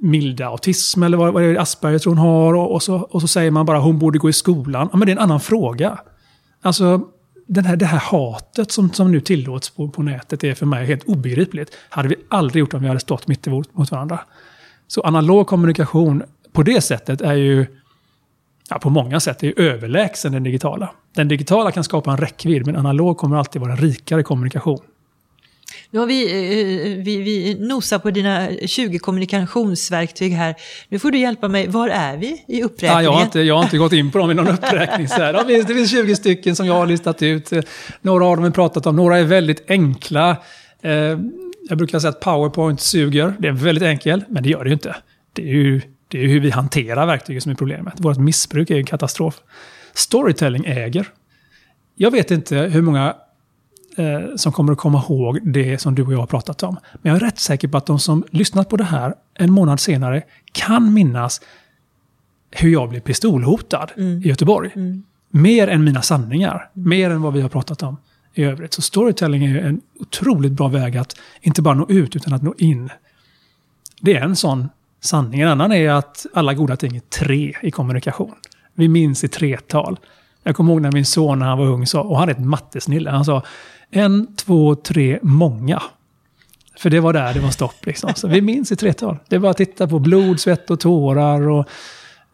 milda 0.00 0.46
autism 0.46 1.02
eller 1.02 1.16
vad, 1.16 1.32
vad 1.32 1.42
är 1.42 1.52
det 1.52 1.60
Asperger 1.60 1.98
tror 1.98 2.14
hon 2.14 2.18
har. 2.18 2.54
Och, 2.54 2.74
och, 2.74 2.82
så, 2.82 2.96
och 2.96 3.20
så 3.20 3.28
säger 3.28 3.50
man 3.50 3.66
bara 3.66 3.78
hon 3.78 3.98
borde 3.98 4.18
gå 4.18 4.28
i 4.28 4.32
skolan. 4.32 4.88
Ja, 4.92 4.98
men 4.98 5.06
det 5.06 5.12
är 5.12 5.16
en 5.16 5.22
annan 5.22 5.40
fråga. 5.40 5.98
Alltså, 6.62 7.00
den 7.46 7.64
här, 7.64 7.76
det 7.76 7.86
här 7.86 7.98
hatet 7.98 8.72
som, 8.72 8.92
som 8.92 9.12
nu 9.12 9.20
tillåts 9.20 9.70
på, 9.70 9.88
på 9.88 10.02
nätet 10.02 10.44
är 10.44 10.54
för 10.54 10.66
mig 10.66 10.86
helt 10.86 11.04
obegripligt. 11.04 11.76
hade 11.88 12.08
vi 12.08 12.16
aldrig 12.28 12.60
gjort 12.60 12.74
om 12.74 12.82
vi 12.82 12.88
hade 12.88 13.00
stått 13.00 13.28
mitt 13.28 13.46
emot 13.46 13.74
mot 13.74 13.90
varandra. 13.90 14.20
Så 14.86 15.00
analog 15.00 15.46
kommunikation 15.46 16.22
på 16.52 16.62
det 16.62 16.80
sättet 16.80 17.20
är 17.20 17.34
ju 17.34 17.66
ja, 18.68 18.78
på 18.78 18.90
många 18.90 19.20
sätt 19.20 19.42
är 19.42 19.60
överlägsen 19.60 20.32
den 20.32 20.42
digitala. 20.42 20.90
Den 21.14 21.28
digitala 21.28 21.70
kan 21.70 21.84
skapa 21.84 22.10
en 22.10 22.16
räckvidd, 22.16 22.66
men 22.66 22.76
analog 22.76 23.18
kommer 23.18 23.36
alltid 23.36 23.60
vara 23.62 23.72
en 23.72 23.78
rikare 23.78 24.22
kommunikation. 24.22 24.80
Nu 25.90 25.98
har 25.98 26.06
vi, 26.06 26.24
eh, 26.24 27.04
vi, 27.04 27.16
vi 27.16 27.56
nosar 27.60 27.98
på 27.98 28.10
dina 28.10 28.48
20 28.66 28.98
kommunikationsverktyg 28.98 30.32
här. 30.32 30.54
Nu 30.88 30.98
får 30.98 31.10
du 31.10 31.18
hjälpa 31.18 31.48
mig. 31.48 31.68
Var 31.68 31.88
är 31.88 32.16
vi 32.16 32.44
i 32.48 32.62
uppräkningen? 32.62 32.96
Ja, 32.96 33.02
jag, 33.02 33.12
har 33.12 33.22
inte, 33.22 33.40
jag 33.40 33.54
har 33.56 33.62
inte 33.62 33.78
gått 33.78 33.92
in 33.92 34.10
på 34.10 34.18
dem 34.18 34.30
i 34.30 34.34
någon 34.34 34.48
uppräkning. 34.48 35.08
Så 35.08 35.14
här. 35.14 35.32
Det, 35.32 35.44
finns, 35.44 35.66
det 35.66 35.74
finns 35.74 35.90
20 35.90 36.16
stycken 36.16 36.56
som 36.56 36.66
jag 36.66 36.74
har 36.74 36.86
listat 36.86 37.22
ut. 37.22 37.52
Några 38.00 38.24
av 38.24 38.36
dem 38.36 38.44
har 38.44 38.50
vi 38.50 38.54
pratat 38.54 38.86
om. 38.86 38.96
Några 38.96 39.18
är 39.18 39.24
väldigt 39.24 39.70
enkla. 39.70 40.36
Jag 41.68 41.78
brukar 41.78 41.98
säga 41.98 42.08
att 42.08 42.20
PowerPoint 42.20 42.80
suger. 42.80 43.34
Det 43.38 43.48
är 43.48 43.52
väldigt 43.52 43.84
enkelt, 43.84 44.28
men 44.28 44.42
det 44.42 44.48
gör 44.48 44.64
det 44.64 44.68
ju 44.70 44.74
inte. 44.74 44.96
Det 45.32 45.42
är 45.42 45.54
ju, 45.54 45.80
det 46.08 46.24
är 46.24 46.28
hur 46.28 46.40
vi 46.40 46.50
hanterar 46.50 47.06
verktyget 47.06 47.42
som 47.42 47.52
är 47.52 47.56
problemet. 47.56 47.94
Vårt 47.96 48.18
missbruk 48.18 48.70
är 48.70 48.76
en 48.76 48.84
katastrof. 48.84 49.40
Storytelling 49.94 50.64
äger. 50.64 51.06
Jag 51.94 52.10
vet 52.10 52.30
inte 52.30 52.56
hur 52.56 52.82
många 52.82 53.16
eh, 53.96 54.20
som 54.36 54.52
kommer 54.52 54.72
att 54.72 54.78
komma 54.78 55.02
ihåg 55.08 55.52
det 55.52 55.78
som 55.78 55.94
du 55.94 56.02
och 56.02 56.12
jag 56.12 56.18
har 56.18 56.26
pratat 56.26 56.62
om. 56.62 56.76
Men 57.02 57.12
jag 57.12 57.22
är 57.22 57.26
rätt 57.26 57.38
säker 57.38 57.68
på 57.68 57.76
att 57.76 57.86
de 57.86 57.98
som 57.98 58.24
lyssnat 58.30 58.68
på 58.68 58.76
det 58.76 58.84
här 58.84 59.14
en 59.34 59.52
månad 59.52 59.80
senare 59.80 60.22
kan 60.52 60.94
minnas 60.94 61.40
hur 62.50 62.72
jag 62.72 62.88
blev 62.88 63.00
pistolhotad 63.00 63.90
mm. 63.96 64.22
i 64.22 64.28
Göteborg. 64.28 64.70
Mm. 64.74 65.02
Mer 65.30 65.68
än 65.68 65.84
mina 65.84 66.02
sanningar. 66.02 66.70
Mer 66.72 67.10
än 67.10 67.22
vad 67.22 67.32
vi 67.32 67.40
har 67.40 67.48
pratat 67.48 67.82
om 67.82 67.96
i 68.34 68.44
övrigt. 68.44 68.74
Så 68.74 68.82
storytelling 68.82 69.44
är 69.44 69.58
en 69.58 69.80
otroligt 70.00 70.52
bra 70.52 70.68
väg 70.68 70.96
att 70.96 71.16
inte 71.40 71.62
bara 71.62 71.74
nå 71.74 71.86
ut 71.88 72.16
utan 72.16 72.32
att 72.32 72.42
nå 72.42 72.54
in. 72.58 72.90
Det 74.00 74.16
är 74.16 74.20
en 74.20 74.36
sån 74.36 74.68
sanning. 75.00 75.40
En 75.40 75.48
annan 75.48 75.72
är 75.72 75.90
att 75.90 76.26
alla 76.34 76.54
goda 76.54 76.76
ting 76.76 76.96
är 76.96 77.00
tre 77.00 77.54
i 77.62 77.70
kommunikation. 77.70 78.34
Vi 78.74 78.88
minns 78.88 79.24
i 79.24 79.28
tretal. 79.28 79.98
Jag 80.42 80.56
kommer 80.56 80.72
ihåg 80.72 80.82
när 80.82 80.92
min 80.92 81.06
son 81.06 81.38
när 81.38 81.46
han 81.46 81.58
var 81.58 81.66
ung 81.66 81.86
sa, 81.86 82.02
och 82.02 82.18
han 82.18 82.28
är 82.28 82.32
ett 82.32 82.44
mattesnille, 82.44 83.10
han 83.10 83.24
sa 83.24 83.42
en, 83.90 84.36
två, 84.36 84.74
tre, 84.74 85.18
många. 85.22 85.82
För 86.76 86.90
det 86.90 87.00
var 87.00 87.12
där 87.12 87.34
det 87.34 87.40
var 87.40 87.50
stopp. 87.50 87.86
Liksom. 87.86 88.12
Så 88.14 88.28
vi 88.28 88.40
minns 88.40 88.72
i 88.72 88.76
tretal. 88.76 89.18
Det 89.28 89.36
är 89.36 89.40
bara 89.40 89.50
att 89.50 89.56
titta 89.56 89.88
på 89.88 89.98
blod, 89.98 90.40
svett 90.40 90.70
och 90.70 90.80
tårar. 90.80 91.48
Och, 91.48 91.66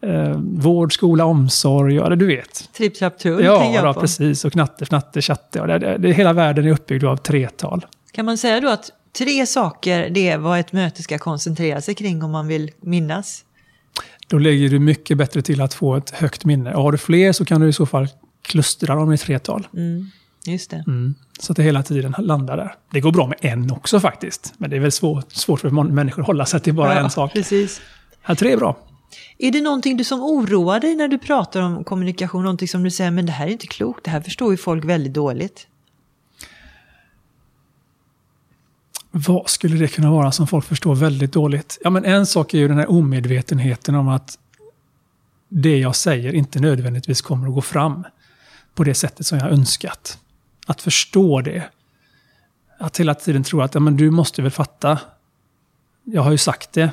eh, 0.01 0.37
vård, 0.37 0.93
skola, 0.93 1.25
omsorg. 1.25 1.95
Ja, 1.95 2.09
du 2.09 2.25
vet. 2.25 2.73
Tripp, 2.73 2.95
trapp, 2.95 3.17
trull 3.17 3.43
Ja, 3.43 3.71
ja 3.83 3.93
precis. 3.93 4.45
Och 4.45 4.51
knatte, 4.51 4.85
fnatte, 4.85 5.21
chatte. 5.21 5.59
Ja, 5.59 5.67
det, 5.67 5.79
det, 5.79 5.97
det, 5.97 6.11
hela 6.11 6.33
världen 6.33 6.65
är 6.65 6.71
uppbyggd 6.71 7.03
av 7.03 7.17
tretal. 7.17 7.85
Kan 8.11 8.25
man 8.25 8.37
säga 8.37 8.61
då 8.61 8.69
att 8.69 8.91
tre 9.17 9.45
saker 9.45 10.09
det 10.09 10.29
är 10.29 10.37
vad 10.37 10.59
ett 10.59 10.73
möte 10.73 11.03
ska 11.03 11.17
koncentrera 11.17 11.81
sig 11.81 11.95
kring 11.95 12.23
om 12.23 12.31
man 12.31 12.47
vill 12.47 12.71
minnas? 12.81 13.45
Då 14.27 14.37
lägger 14.37 14.69
du 14.69 14.79
mycket 14.79 15.17
bättre 15.17 15.41
till 15.41 15.61
att 15.61 15.73
få 15.73 15.95
ett 15.95 16.09
högt 16.09 16.45
minne. 16.45 16.73
Och 16.73 16.83
har 16.83 16.91
du 16.91 16.97
fler 16.97 17.31
så 17.31 17.45
kan 17.45 17.61
du 17.61 17.69
i 17.69 17.73
så 17.73 17.85
fall 17.85 18.07
klustra 18.41 18.95
dem 18.95 19.13
i 19.13 19.17
tretal. 19.17 19.67
Mm. 19.73 20.11
Just 20.45 20.69
det. 20.69 20.83
Mm. 20.87 21.15
Så 21.39 21.51
att 21.51 21.55
det 21.55 21.63
hela 21.63 21.83
tiden 21.83 22.15
landar 22.19 22.57
där. 22.57 22.75
Det 22.91 22.99
går 22.99 23.11
bra 23.11 23.27
med 23.27 23.37
en 23.41 23.71
också 23.71 23.99
faktiskt. 23.99 24.53
Men 24.57 24.69
det 24.69 24.75
är 24.75 24.79
väl 24.79 24.91
svårt, 24.91 25.31
svårt 25.31 25.59
för 25.59 25.69
människor 25.69 26.21
att 26.21 26.27
hålla 26.27 26.45
sig 26.45 26.59
till 26.59 26.73
bara 26.73 26.95
ja, 26.95 26.99
en 26.99 27.09
sak. 27.09 27.33
Precis. 27.33 27.81
Här 28.21 28.35
tre 28.35 28.51
är 28.51 28.57
bra. 28.57 28.77
Är 29.37 29.51
det 29.51 29.61
någonting 29.61 29.97
du 29.97 30.03
som 30.03 30.23
oroar 30.23 30.79
dig 30.79 30.95
när 30.95 31.07
du 31.07 31.17
pratar 31.17 31.61
om 31.61 31.83
kommunikation? 31.83 32.43
Någonting 32.43 32.67
som 32.67 32.83
du 32.83 32.91
säger, 32.91 33.11
men 33.11 33.25
det 33.25 33.31
här 33.31 33.47
är 33.47 33.51
inte 33.51 33.67
klokt, 33.67 34.05
det 34.05 34.11
här 34.11 34.21
förstår 34.21 34.51
ju 34.51 34.57
folk 34.57 34.85
väldigt 34.85 35.13
dåligt. 35.13 35.67
Vad 39.11 39.49
skulle 39.49 39.75
det 39.75 39.87
kunna 39.87 40.11
vara 40.11 40.31
som 40.31 40.47
folk 40.47 40.65
förstår 40.65 40.95
väldigt 40.95 41.33
dåligt? 41.33 41.77
Ja, 41.83 41.89
men 41.89 42.05
en 42.05 42.25
sak 42.25 42.53
är 42.53 42.57
ju 42.57 42.67
den 42.67 42.77
här 42.77 42.91
omedvetenheten 42.91 43.95
om 43.95 44.07
att 44.07 44.37
det 45.49 45.77
jag 45.77 45.95
säger 45.95 46.33
inte 46.33 46.59
nödvändigtvis 46.59 47.21
kommer 47.21 47.47
att 47.47 47.53
gå 47.53 47.61
fram 47.61 48.03
på 48.75 48.83
det 48.83 48.93
sättet 48.93 49.25
som 49.25 49.37
jag 49.37 49.51
önskat. 49.51 50.19
Att 50.67 50.81
förstå 50.81 51.41
det. 51.41 51.63
Att 52.79 52.99
hela 52.99 53.15
tiden 53.15 53.43
tro 53.43 53.61
att 53.61 53.73
ja, 53.73 53.79
men 53.79 53.97
du 53.97 54.11
måste 54.11 54.41
väl 54.41 54.51
fatta. 54.51 54.99
Jag 56.03 56.21
har 56.21 56.31
ju 56.31 56.37
sagt 56.37 56.73
det. 56.73 56.91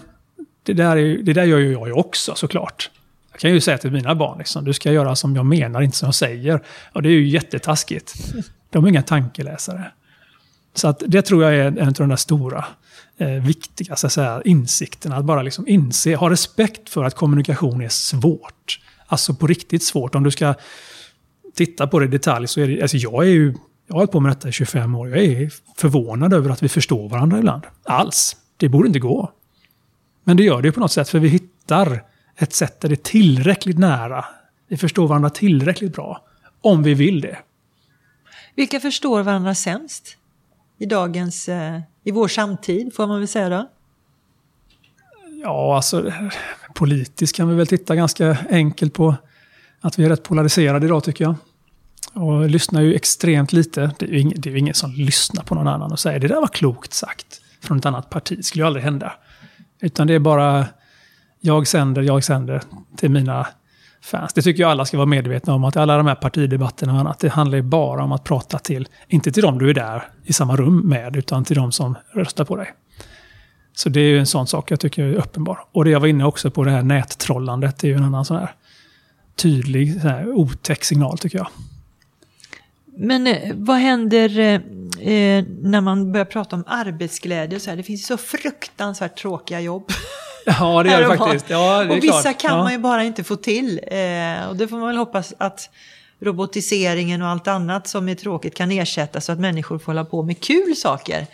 Det 0.66 0.72
där, 0.72 0.96
är, 0.96 1.18
det 1.18 1.32
där 1.32 1.44
gör 1.44 1.58
ju 1.58 1.72
jag 1.72 1.98
också 1.98 2.34
såklart. 2.34 2.90
Jag 3.32 3.40
kan 3.40 3.50
ju 3.50 3.60
säga 3.60 3.78
till 3.78 3.92
mina 3.92 4.14
barn, 4.14 4.38
liksom, 4.38 4.64
du 4.64 4.72
ska 4.72 4.92
göra 4.92 5.16
som 5.16 5.36
jag 5.36 5.46
menar, 5.46 5.82
inte 5.82 5.96
som 5.96 6.06
jag 6.06 6.14
säger. 6.14 6.62
Och 6.92 7.02
det 7.02 7.08
är 7.08 7.12
ju 7.12 7.28
jättetaskigt. 7.28 8.14
De 8.70 8.84
är 8.84 8.88
inga 8.88 9.02
tankeläsare. 9.02 9.92
Så 10.74 10.88
att 10.88 11.02
det 11.06 11.22
tror 11.22 11.44
jag 11.44 11.54
är 11.54 11.66
en 11.66 11.88
av 11.88 11.92
de 11.92 12.08
där 12.08 12.16
stora, 12.16 12.64
eh, 13.18 13.28
viktiga 13.28 13.96
så 13.96 14.06
att 14.06 14.12
säga, 14.12 14.42
insikterna. 14.44 15.16
Att 15.16 15.24
bara 15.24 15.42
liksom 15.42 15.68
inse, 15.68 16.14
ha 16.14 16.30
respekt 16.30 16.88
för 16.88 17.04
att 17.04 17.14
kommunikation 17.14 17.80
är 17.80 17.88
svårt. 17.88 18.80
Alltså 19.06 19.34
på 19.34 19.46
riktigt 19.46 19.82
svårt. 19.82 20.14
Om 20.14 20.22
du 20.22 20.30
ska 20.30 20.54
titta 21.54 21.86
på 21.86 21.98
det 21.98 22.04
i 22.04 22.08
detalj 22.08 22.48
så 22.48 22.60
är 22.60 22.68
det, 22.68 22.82
alltså 22.82 22.96
jag 22.96 23.24
är 23.24 23.30
ju, 23.30 23.54
jag 23.86 23.94
har 23.94 23.98
hållit 23.98 24.12
på 24.12 24.20
med 24.20 24.32
detta 24.32 24.48
i 24.48 24.52
25 24.52 24.94
år. 24.94 25.08
Jag 25.08 25.18
är 25.18 25.50
förvånad 25.76 26.32
över 26.32 26.50
att 26.50 26.62
vi 26.62 26.68
förstår 26.68 27.08
varandra 27.08 27.38
ibland. 27.38 27.62
Alls. 27.84 28.36
Det 28.56 28.68
borde 28.68 28.86
inte 28.86 28.98
gå. 28.98 29.32
Men 30.28 30.36
det 30.36 30.42
gör 30.42 30.62
det 30.62 30.68
ju 30.68 30.72
på 30.72 30.80
något 30.80 30.92
sätt 30.92 31.08
för 31.08 31.18
vi 31.18 31.28
hittar 31.28 32.02
ett 32.36 32.52
sätt 32.52 32.80
där 32.80 32.88
det 32.88 32.94
är 32.94 32.96
tillräckligt 32.96 33.78
nära. 33.78 34.24
Vi 34.68 34.76
förstår 34.76 35.08
varandra 35.08 35.30
tillräckligt 35.30 35.92
bra. 35.92 36.24
Om 36.60 36.82
vi 36.82 36.94
vill 36.94 37.20
det. 37.20 37.38
Vilka 38.54 38.80
förstår 38.80 39.22
varandra 39.22 39.54
sämst? 39.54 40.16
I 40.78 40.86
dagens, 40.86 41.48
eh, 41.48 41.80
i 42.04 42.10
vår 42.10 42.28
samtid 42.28 42.94
får 42.94 43.06
man 43.06 43.18
väl 43.18 43.28
säga 43.28 43.48
då? 43.48 43.68
Ja, 45.42 45.76
alltså 45.76 46.12
politiskt 46.74 47.36
kan 47.36 47.48
vi 47.48 47.54
väl 47.54 47.66
titta 47.66 47.96
ganska 47.96 48.38
enkelt 48.50 48.94
på 48.94 49.14
att 49.80 49.98
vi 49.98 50.04
är 50.04 50.08
rätt 50.08 50.22
polariserade 50.22 50.86
idag 50.86 51.04
tycker 51.04 51.24
jag. 51.24 51.34
Och 52.12 52.50
lyssnar 52.50 52.80
ju 52.80 52.94
extremt 52.94 53.52
lite. 53.52 53.94
Det 53.98 54.06
är 54.06 54.10
ju 54.10 54.20
ingen, 54.20 54.40
det 54.40 54.48
är 54.48 54.52
ju 54.52 54.58
ingen 54.58 54.74
som 54.74 54.92
lyssnar 54.92 55.42
på 55.42 55.54
någon 55.54 55.68
annan 55.68 55.92
och 55.92 56.00
säger 56.00 56.20
det 56.20 56.28
där 56.28 56.40
var 56.40 56.48
klokt 56.48 56.94
sagt 56.94 57.40
från 57.60 57.78
ett 57.78 57.86
annat 57.86 58.10
parti. 58.10 58.44
Skulle 58.44 58.62
ju 58.62 58.66
aldrig 58.66 58.84
hända. 58.84 59.12
Utan 59.86 60.06
det 60.06 60.14
är 60.14 60.18
bara 60.18 60.66
jag 61.40 61.66
sänder, 61.66 62.02
jag 62.02 62.24
sänder 62.24 62.62
till 62.96 63.10
mina 63.10 63.46
fans. 64.02 64.34
Det 64.34 64.42
tycker 64.42 64.62
jag 64.62 64.70
alla 64.70 64.84
ska 64.84 64.96
vara 64.96 65.06
medvetna 65.06 65.54
om. 65.54 65.64
Att 65.64 65.76
alla 65.76 65.96
de 65.96 66.06
här 66.06 66.14
partidebatterna 66.14 66.92
och 66.92 66.98
annat, 67.00 67.18
det 67.18 67.28
handlar 67.28 67.56
ju 67.56 67.62
bara 67.62 68.04
om 68.04 68.12
att 68.12 68.24
prata 68.24 68.58
till, 68.58 68.88
inte 69.08 69.32
till 69.32 69.42
dem 69.42 69.58
du 69.58 69.70
är 69.70 69.74
där 69.74 70.08
i 70.24 70.32
samma 70.32 70.56
rum 70.56 70.88
med, 70.88 71.16
utan 71.16 71.44
till 71.44 71.56
dem 71.56 71.72
som 71.72 71.94
röstar 72.14 72.44
på 72.44 72.56
dig. 72.56 72.72
Så 73.76 73.88
det 73.88 74.00
är 74.00 74.08
ju 74.08 74.18
en 74.18 74.26
sån 74.26 74.46
sak 74.46 74.70
jag 74.70 74.80
tycker 74.80 75.04
är 75.04 75.14
uppenbar. 75.14 75.58
Och 75.72 75.84
det 75.84 75.90
jag 75.90 76.00
var 76.00 76.06
inne 76.06 76.24
också 76.24 76.50
på, 76.50 76.64
det 76.64 76.70
här 76.70 76.82
nättrollandet, 76.82 77.78
det 77.78 77.86
är 77.86 77.90
ju 77.90 77.96
en 77.96 78.04
annan 78.04 78.24
sån 78.24 78.36
här 78.36 78.50
tydlig, 79.36 80.00
sån 80.00 80.10
här, 80.10 80.28
otäck 80.28 80.84
signal 80.84 81.18
tycker 81.18 81.38
jag. 81.38 81.48
Men 82.96 83.26
eh, 83.26 83.52
vad 83.54 83.76
händer 83.76 84.38
eh, 84.38 84.54
eh, 85.12 85.44
när 85.62 85.80
man 85.80 86.12
börjar 86.12 86.24
prata 86.24 86.56
om 86.56 86.64
arbetsglädje? 86.66 87.60
Så 87.60 87.70
här? 87.70 87.76
Det 87.76 87.82
finns 87.82 88.06
så 88.06 88.16
fruktansvärt 88.16 89.18
tråkiga 89.18 89.60
jobb. 89.60 89.90
Ja, 90.48 90.82
det 90.82 90.90
gör 90.90 91.10
det 91.10 91.16
faktiskt. 91.16 91.50
Ja, 91.50 91.84
det 91.84 91.90
och 91.90 91.96
vissa 91.96 92.22
klart. 92.22 92.40
kan 92.40 92.56
ja. 92.56 92.62
man 92.62 92.72
ju 92.72 92.78
bara 92.78 93.04
inte 93.04 93.24
få 93.24 93.36
till. 93.36 93.80
Eh, 93.86 94.48
och 94.48 94.56
det 94.56 94.68
får 94.68 94.76
man 94.76 94.88
väl 94.88 94.96
hoppas 94.96 95.34
att 95.38 95.70
robotiseringen 96.20 97.22
och 97.22 97.28
allt 97.28 97.48
annat 97.48 97.88
som 97.88 98.08
är 98.08 98.14
tråkigt 98.14 98.54
kan 98.54 98.70
ersättas 98.70 99.24
så 99.24 99.32
att 99.32 99.40
människor 99.40 99.78
får 99.78 99.86
hålla 99.86 100.04
på 100.04 100.22
med 100.22 100.40
kul 100.40 100.76
saker. 100.76 101.26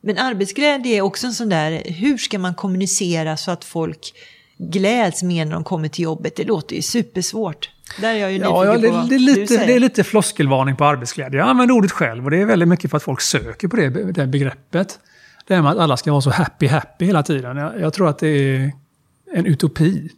Men 0.00 0.18
arbetsglädje 0.18 0.96
är 0.96 1.00
också 1.00 1.26
en 1.26 1.32
sån 1.32 1.48
där, 1.48 1.82
hur 1.84 2.18
ska 2.18 2.38
man 2.38 2.54
kommunicera 2.54 3.36
så 3.36 3.50
att 3.50 3.64
folk 3.64 4.12
gläds 4.58 5.22
mer 5.22 5.44
när 5.44 5.52
de 5.52 5.64
kommer 5.64 5.88
till 5.88 6.04
jobbet? 6.04 6.36
Det 6.36 6.44
låter 6.44 6.76
ju 6.76 6.82
supersvårt. 6.82 7.70
Där 7.98 8.08
är 8.14 8.18
jag 8.18 8.32
ju 8.32 8.38
Ja, 8.38 8.64
ja 8.64 8.78
det, 8.78 8.88
på 8.88 8.94
vad 8.94 9.08
det, 9.08 9.14
är 9.14 9.18
du 9.18 9.24
lite, 9.24 9.46
säger. 9.46 9.66
det 9.66 9.72
är 9.74 9.80
lite 9.80 10.04
floskelvarning 10.04 10.76
på 10.76 10.84
arbetsglädje. 10.84 11.38
Jag 11.40 11.48
använder 11.48 11.74
ordet 11.74 11.92
själv 11.92 12.24
och 12.24 12.30
det 12.30 12.36
är 12.40 12.44
väldigt 12.46 12.68
mycket 12.68 12.90
för 12.90 12.96
att 12.96 13.02
folk 13.02 13.20
söker 13.20 13.68
på 13.68 13.76
det, 13.76 13.88
det 14.12 14.26
begreppet. 14.26 14.98
Det 15.46 15.54
här 15.54 15.62
med 15.62 15.72
att 15.72 15.78
alla 15.78 15.96
ska 15.96 16.10
vara 16.10 16.20
så 16.20 16.30
happy, 16.30 16.66
happy 16.66 17.04
hela 17.04 17.22
tiden. 17.22 17.56
Jag, 17.56 17.80
jag 17.80 17.92
tror 17.92 18.08
att 18.08 18.18
det 18.18 18.28
är 18.28 18.72
en 19.34 19.46
utopi. 19.46 20.08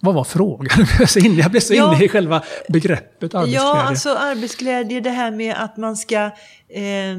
Vad 0.00 0.14
var 0.14 0.24
frågan? 0.24 0.68
Jag 0.88 0.96
blev 0.96 1.06
så 1.06 1.18
inne, 1.18 1.40
jag 1.40 1.50
blev 1.50 1.60
så 1.60 1.74
Ja. 1.74 1.94
inne 1.94 2.04
i 2.04 2.08
själva 2.08 2.42
begreppet 2.68 3.34
arbetsglädje. 3.34 3.68
Ja, 3.68 3.82
alltså 3.82 4.08
arbetsglädje, 4.14 5.00
det 5.00 5.10
här 5.10 5.30
med 5.30 5.54
att 5.58 5.76
man 5.76 5.96
ska 5.96 6.16
eh, 6.68 7.18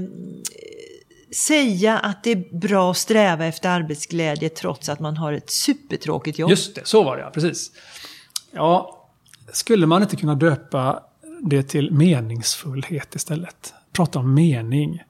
säga 1.36 1.98
att 2.00 2.24
det 2.24 2.32
är 2.32 2.58
bra 2.58 2.92
att 2.92 2.98
sträva 2.98 3.46
efter 3.46 3.70
arbetsglädje 3.70 4.50
trots 4.50 4.90
att 4.90 5.00
man 5.00 5.18
har 5.18 5.34
ett 5.34 5.50
supertråkigt 5.50 6.40
jobb. 6.40 6.50
Just 6.50 6.76
det, 6.76 6.82
så 6.88 7.04
var 7.04 7.18
det 7.18 7.24
ja, 7.24 7.30
precis. 7.30 7.72
Ja, 8.56 9.08
skulle 9.54 9.86
man 9.86 10.02
inte 10.02 10.16
kunna 10.16 10.36
döpa 10.36 11.04
det 11.42 11.64
till 11.64 11.92
meningsfullhet 11.92 13.16
istället? 13.16 13.74
Prata 13.92 14.20
om 14.20 14.34
mening. 14.34 15.04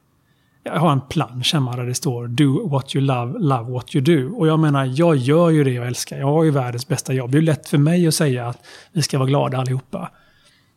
Jag 0.62 0.78
har 0.78 0.92
en 0.92 1.00
plansch 1.00 1.54
hemma 1.54 1.76
där 1.76 1.84
det 1.84 1.94
står 1.94 2.28
Do 2.28 2.68
what 2.68 2.96
you 2.96 3.04
love, 3.04 3.38
love 3.38 3.72
what 3.72 3.94
you 3.94 4.04
do. 4.04 4.36
Och 4.36 4.46
jag 4.46 4.58
menar, 4.58 4.84
jag 4.94 5.16
gör 5.16 5.50
ju 5.50 5.64
det 5.64 5.70
jag 5.70 5.86
älskar. 5.86 6.18
Jag 6.18 6.26
har 6.26 6.44
ju 6.44 6.50
världens 6.50 6.88
bästa 6.88 7.12
jobb. 7.12 7.30
Det 7.30 7.38
är 7.38 7.42
lätt 7.42 7.68
för 7.68 7.78
mig 7.78 8.06
att 8.06 8.14
säga 8.14 8.48
att 8.48 8.66
vi 8.92 9.02
ska 9.02 9.18
vara 9.18 9.28
glada 9.28 9.58
allihopa. 9.58 10.10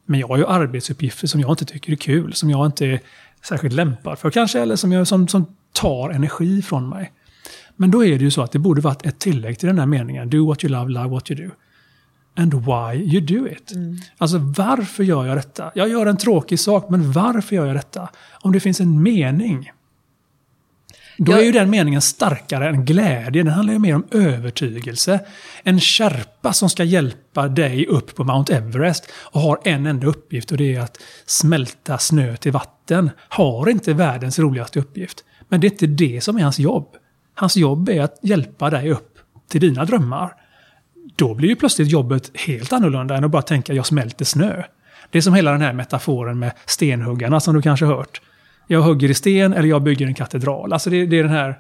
Men 0.06 0.20
jag 0.20 0.28
har 0.28 0.38
ju 0.38 0.46
arbetsuppgifter 0.46 1.28
som 1.28 1.42
jag 1.42 1.50
inte 1.52 1.66
tycker 1.66 1.92
är 1.92 1.96
kul, 1.96 2.34
som 2.34 2.50
jag 2.50 2.66
inte 2.66 2.86
är 2.86 3.00
särskilt 3.44 3.76
lämpad 3.76 4.20
för 4.20 4.30
kanske, 4.30 4.60
eller 4.60 4.76
som, 4.76 4.92
jag, 4.92 5.08
som, 5.08 5.28
som 5.28 5.46
tar 5.74 6.10
energi 6.10 6.62
från 6.62 6.90
mig. 6.90 7.12
Men 7.76 7.92
då 7.92 8.06
är 8.06 8.18
det 8.18 8.24
ju 8.24 8.32
så 8.32 8.42
att 8.42 8.52
det 8.52 8.60
borde 8.60 8.82
varit 8.82 9.06
ett 9.06 9.20
tillägg 9.20 9.60
till 9.60 9.68
den 9.68 9.80
här 9.80 9.86
meningen. 9.86 10.30
Do 10.30 10.48
what 10.48 10.64
you 10.64 10.72
love, 10.72 10.92
love 10.92 11.10
what 11.10 11.32
you 11.32 11.48
do. 11.48 11.54
And 12.38 12.54
why 12.54 12.95
you 12.95 13.21
do 13.21 13.47
it. 13.47 13.71
Alltså 14.17 14.38
varför 14.38 15.04
gör 15.04 15.26
jag 15.26 15.38
detta? 15.38 15.71
Jag 15.76 15.89
gör 15.89 16.06
en 16.06 16.17
tråkig 16.17 16.60
sak, 16.60 16.89
men 16.89 17.12
varför 17.12 17.56
gör 17.56 17.65
jag 17.65 17.76
detta? 17.76 18.10
Om 18.41 18.52
det 18.52 18.60
finns 18.60 18.80
en 18.80 19.04
mening. 19.04 19.71
Då 21.17 21.32
Jag- 21.32 21.39
är 21.41 21.43
ju 21.45 21.52
den 21.52 21.69
meningen 21.69 22.02
starkare 22.02 22.69
än 22.69 22.86
glädje. 22.86 23.43
Den 23.43 23.54
handlar 23.54 23.73
ju 23.73 23.80
mer 23.80 23.95
om 23.95 24.06
övertygelse. 24.12 25.19
En 25.63 25.80
kärpa 25.80 26.54
som 26.54 26.69
ska 26.69 26.84
hjälpa 26.84 27.47
dig 27.47 27.86
upp 27.86 28.15
på 28.15 28.23
Mount 28.23 28.56
Everest 28.56 29.12
och 29.13 29.41
har 29.41 29.60
en 29.63 29.86
enda 29.86 30.08
uppgift 30.08 30.52
och 30.52 30.58
det 30.58 30.76
är 30.76 30.82
att 30.82 30.97
smälta 31.26 31.97
snö 31.97 32.38
till 32.38 32.52
vatten. 32.52 33.10
Har 33.30 33.69
inte 33.69 33.93
världens 33.93 34.39
roligaste 34.39 34.80
uppgift. 34.80 35.23
Men 35.50 35.62
det 35.62 35.67
är 35.67 35.71
inte 35.71 35.88
det 35.88 36.23
som 36.23 36.38
är 36.38 36.43
hans 36.43 36.60
jobb. 36.60 36.88
Hans 37.34 37.58
jobb 37.58 37.89
är 37.89 38.02
att 38.02 38.19
hjälpa 38.21 38.69
dig 38.69 38.91
upp 38.91 39.17
till 39.50 39.62
dina 39.62 39.86
drömmar. 39.86 40.34
Då 41.15 41.34
blir 41.34 41.50
ju 41.50 41.56
plötsligt 41.56 41.91
jobbet 41.91 42.32
helt 42.34 42.74
annorlunda 42.74 43.17
än 43.17 43.24
att 43.24 43.32
bara 43.32 43.41
tänka 43.41 43.74
jag 43.74 43.86
smälter 43.86 44.26
snö. 44.26 44.63
Det 45.12 45.17
är 45.17 45.22
som 45.22 45.34
hela 45.34 45.52
den 45.52 45.62
här 45.62 45.74
metaforen 45.74 46.39
med 46.39 46.52
stenhuggarna 46.65 47.39
som 47.39 47.56
du 47.56 47.62
kanske 47.62 47.86
har 47.86 47.96
hört. 47.96 48.22
Jag 48.67 48.82
hugger 48.82 49.10
i 49.10 49.13
sten 49.13 49.54
eller 49.54 49.70
jag 49.70 49.82
bygger 49.82 50.08
en 50.08 50.13
katedral. 50.13 50.74
Alltså 50.74 50.89
det, 50.89 51.06
det 51.06 51.20
är 51.20 51.24
den 51.24 51.32
här 51.32 51.56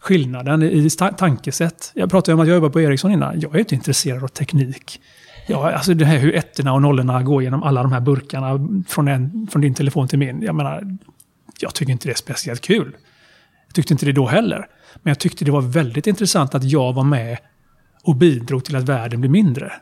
skillnaden 0.00 0.62
i 0.62 0.90
tankesätt. 1.16 1.92
Jag 1.94 2.10
pratade 2.10 2.34
om 2.34 2.40
att 2.40 2.48
jag 2.48 2.54
jobbar 2.54 2.68
på 2.68 2.80
Ericsson 2.80 3.12
innan. 3.12 3.40
Jag 3.40 3.54
är 3.54 3.58
inte 3.58 3.74
intresserad 3.74 4.24
av 4.24 4.28
teknik. 4.28 5.00
Ja, 5.46 5.72
alltså 5.72 5.94
det 5.94 6.04
här 6.04 6.18
hur 6.18 6.34
ettorna 6.34 6.72
och 6.72 6.82
nollorna 6.82 7.22
går 7.22 7.42
genom 7.42 7.62
alla 7.62 7.82
de 7.82 7.92
här 7.92 8.00
burkarna 8.00 8.68
från, 8.88 9.08
en, 9.08 9.46
från 9.50 9.62
din 9.62 9.74
telefon 9.74 10.08
till 10.08 10.18
min. 10.18 10.42
Jag 10.42 10.54
menar, 10.54 10.96
jag 11.60 11.74
tycker 11.74 11.92
inte 11.92 12.08
det 12.08 12.12
är 12.12 12.16
speciellt 12.16 12.60
kul. 12.60 12.96
Jag 13.66 13.74
tyckte 13.74 13.94
inte 13.94 14.06
det 14.06 14.12
då 14.12 14.26
heller. 14.26 14.68
Men 15.02 15.10
jag 15.10 15.18
tyckte 15.18 15.44
det 15.44 15.50
var 15.50 15.60
väldigt 15.60 16.06
intressant 16.06 16.54
att 16.54 16.64
jag 16.64 16.92
var 16.92 17.04
med 17.04 17.38
och 18.06 18.16
bidrog 18.16 18.64
till 18.64 18.76
att 18.76 18.88
världen 18.88 19.20
blir 19.20 19.30
mindre. 19.30 19.72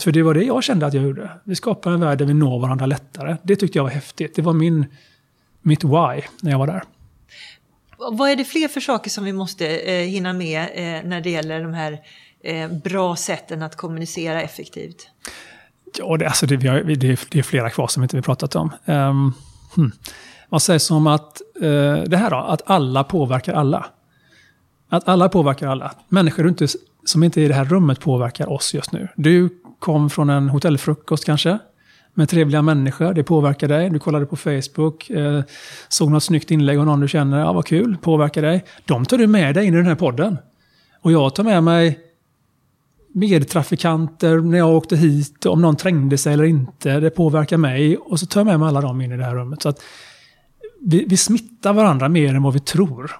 För 0.00 0.12
det 0.12 0.22
var 0.22 0.34
det 0.34 0.44
jag 0.44 0.64
kände 0.64 0.86
att 0.86 0.94
jag 0.94 1.04
gjorde. 1.04 1.30
Vi 1.44 1.54
skapar 1.54 1.90
en 1.90 2.00
värld 2.00 2.18
där 2.18 2.24
vi 2.24 2.34
når 2.34 2.60
varandra 2.60 2.86
lättare. 2.86 3.36
Det 3.42 3.56
tyckte 3.56 3.78
jag 3.78 3.82
var 3.82 3.90
häftigt. 3.90 4.34
Det 4.34 4.42
var 4.42 4.52
min, 4.52 4.86
mitt 5.62 5.84
why 5.84 6.22
när 6.40 6.50
jag 6.50 6.58
var 6.58 6.66
där. 6.66 6.82
Vad 7.96 8.30
är 8.30 8.36
det 8.36 8.44
fler 8.44 8.68
för 8.68 8.80
saker 8.80 9.10
som 9.10 9.24
vi 9.24 9.32
måste 9.32 9.76
eh, 9.76 10.06
hinna 10.06 10.32
med 10.32 10.62
eh, 10.62 11.08
när 11.08 11.20
det 11.20 11.30
gäller 11.30 11.62
de 11.62 11.74
här 11.74 12.00
eh, 12.44 12.72
bra 12.72 13.16
sätten 13.16 13.62
att 13.62 13.76
kommunicera 13.76 14.42
effektivt? 14.42 15.08
Ja, 15.98 16.16
det, 16.16 16.26
alltså 16.26 16.46
det, 16.46 16.56
vi 16.56 16.68
har, 16.68 16.80
det, 16.80 16.92
är, 16.92 17.18
det 17.30 17.38
är 17.38 17.42
flera 17.42 17.70
kvar 17.70 17.86
som 17.86 18.02
inte 18.02 18.16
vi 18.16 18.22
pratat 18.22 18.56
om. 18.56 18.72
Um, 18.84 19.34
hmm. 19.76 19.92
Vad 20.48 20.62
sägs 20.62 20.90
om 20.90 21.06
att 21.06 21.40
eh, 21.60 22.02
det 22.06 22.16
här 22.16 22.30
då, 22.30 22.36
att 22.36 22.62
alla 22.66 23.04
påverkar 23.04 23.52
alla? 23.54 23.86
Att 24.88 25.08
alla 25.08 25.28
påverkar 25.28 25.68
alla. 25.68 25.94
Människor 26.08 26.48
inte, 26.48 26.66
som 27.04 27.22
inte 27.22 27.40
är 27.40 27.44
i 27.44 27.48
det 27.48 27.54
här 27.54 27.64
rummet 27.64 28.00
påverkar 28.00 28.52
oss 28.52 28.74
just 28.74 28.92
nu. 28.92 29.08
Du 29.16 29.48
kom 29.78 30.10
från 30.10 30.30
en 30.30 30.48
hotellfrukost 30.48 31.24
kanske? 31.24 31.58
Med 32.14 32.28
trevliga 32.28 32.62
människor, 32.62 33.14
det 33.14 33.24
påverkar 33.24 33.68
dig. 33.68 33.90
Du 33.90 33.98
kollade 33.98 34.26
på 34.26 34.36
Facebook, 34.36 35.10
eh, 35.10 35.42
såg 35.88 36.10
något 36.10 36.22
snyggt 36.22 36.50
inlägg 36.50 36.78
av 36.78 36.86
någon 36.86 37.00
du 37.00 37.08
känner, 37.08 37.40
ja 37.40 37.52
vad 37.52 37.66
kul, 37.66 37.96
påverkar 38.02 38.42
dig. 38.42 38.64
De 38.84 39.04
tar 39.04 39.18
du 39.18 39.26
med 39.26 39.54
dig 39.54 39.66
in 39.66 39.74
i 39.74 39.76
den 39.76 39.86
här 39.86 39.94
podden. 39.94 40.38
Och 41.00 41.12
jag 41.12 41.34
tar 41.34 41.44
med 41.44 41.62
mig 41.62 41.98
medtrafikanter 43.14 44.38
när 44.38 44.58
jag 44.58 44.76
åkte 44.76 44.96
hit, 44.96 45.46
om 45.46 45.62
någon 45.62 45.76
trängde 45.76 46.18
sig 46.18 46.32
eller 46.32 46.44
inte, 46.44 47.00
det 47.00 47.10
påverkar 47.10 47.56
mig. 47.56 47.96
Och 47.96 48.20
så 48.20 48.26
tar 48.26 48.40
jag 48.40 48.46
med 48.46 48.60
mig 48.60 48.68
alla 48.68 48.80
dem 48.80 49.00
in 49.00 49.12
i 49.12 49.16
det 49.16 49.24
här 49.24 49.34
rummet. 49.34 49.62
Så 49.62 49.68
att 49.68 49.82
vi, 50.80 51.04
vi 51.08 51.16
smittar 51.16 51.72
varandra 51.72 52.08
mer 52.08 52.34
än 52.34 52.42
vad 52.42 52.52
vi 52.52 52.60
tror. 52.60 53.16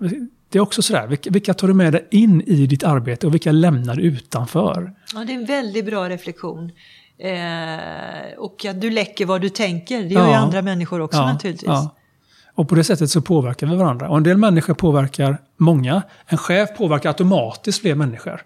Det 0.53 0.59
är 0.59 0.61
också 0.62 0.83
sådär, 0.83 1.07
vilka, 1.07 1.31
vilka 1.31 1.55
tar 1.55 1.69
du 1.69 1.75
med 1.75 1.93
dig 1.93 2.07
in 2.11 2.41
i 2.47 2.67
ditt 2.67 2.85
arbete 2.85 3.27
och 3.27 3.35
vilka 3.35 3.53
lämnar 3.53 3.95
du 3.97 4.03
utanför? 4.03 4.93
Ja, 5.15 5.25
det 5.25 5.33
är 5.33 5.37
en 5.37 5.45
väldigt 5.47 5.87
bra 5.87 6.09
reflektion. 6.09 6.71
Eh, 7.19 8.38
och 8.38 8.65
att 8.65 8.81
du 8.81 8.91
läcker 8.91 9.27
vad 9.27 9.41
du 9.41 9.49
tänker, 9.49 10.03
det 10.03 10.09
gör 10.09 10.27
ju 10.27 10.33
Ja. 10.33 10.37
andra 10.38 10.62
människor 10.62 11.01
också 11.01 11.21
naturligtvis. 11.25 11.69
ja. 11.69 11.95
Och 12.55 12.69
på 12.69 12.75
det 12.75 12.85
sättet 12.85 13.11
så 13.11 13.21
påverkar 13.23 13.67
vi 13.67 13.77
varandra. 13.77 14.09
Och 14.09 14.17
en 14.17 14.23
del 14.23 14.37
människor 14.37 14.75
påverkar 14.75 15.38
många. 15.57 16.03
En 16.27 16.38
chef 16.38 16.69
påverkar 16.79 17.09
automatiskt 17.11 17.81
fler 17.81 17.95
människor. 17.95 18.43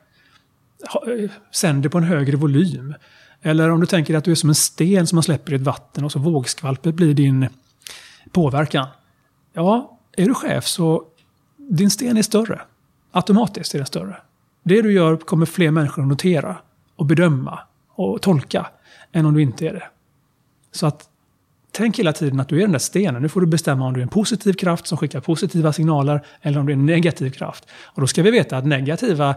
Eh, 0.95 1.31
Sänder 1.55 1.89
på 1.89 1.99
en 1.99 2.05
högre 2.05 2.37
volym. 2.37 2.95
Eller 3.43 3.71
om 3.71 3.81
du 3.81 3.87
tänker 3.87 4.15
att 4.17 4.25
du 4.25 4.31
är 4.31 4.35
som 4.35 4.49
en 4.49 4.55
sten 4.55 5.07
som 5.07 5.17
man 5.17 5.23
släpper 5.23 5.53
i 5.53 5.57
ett 5.57 5.63
vatten 5.63 6.05
och 6.05 6.13
så 6.13 6.19
vågskvalpet 6.19 6.95
blir 6.95 7.15
din 7.15 7.49
påverkan. 8.33 8.87
Ja, 9.53 9.99
är 10.17 10.27
du 10.27 10.35
chef 10.35 10.67
så 10.67 11.03
din 11.69 11.91
sten 11.91 12.17
är 12.17 12.23
större. 12.23 12.61
Automatiskt 13.13 13.75
är 13.75 13.79
den 13.79 13.87
större. 13.87 14.17
Det 14.63 14.83
du 14.83 14.93
gör 14.93 15.17
kommer 15.17 15.47
fler 15.47 15.71
människor 15.71 16.03
att 16.03 16.09
notera 16.09 16.57
och 16.97 17.07
bedöma 17.07 17.59
och 17.95 18.23
tolka 18.23 18.67
än 19.13 19.27
om 19.27 19.35
du 19.35 19.43
inte 19.43 19.69
är 19.69 19.73
det. 19.73 19.85
Så 20.73 20.87
att 20.87 21.09
tänk 21.73 21.99
hela 21.99 22.13
tiden 22.13 22.41
att 22.41 22.49
du 22.49 22.57
är 22.57 22.61
den 22.61 22.73
där 22.73 22.79
stenen. 22.79 23.23
Nu 23.23 23.29
får 23.29 23.41
du 23.41 23.47
bestämma 23.47 23.87
om 23.87 23.95
du 23.95 24.01
är 24.01 24.03
en 24.03 24.09
positiv 24.09 24.53
kraft 24.53 24.87
som 24.87 24.99
skickar 24.99 25.21
positiva 25.21 25.73
signaler 25.73 26.27
eller 26.43 26.61
om 26.61 26.67
du 26.67 26.73
är 26.73 26.77
en 26.77 26.87
negativ 26.87 27.31
kraft. 27.31 27.67
Och 27.85 28.01
då 28.01 28.07
ska 28.07 28.23
vi 28.23 28.31
veta 28.31 28.57
att 28.57 28.67
negativa 28.67 29.35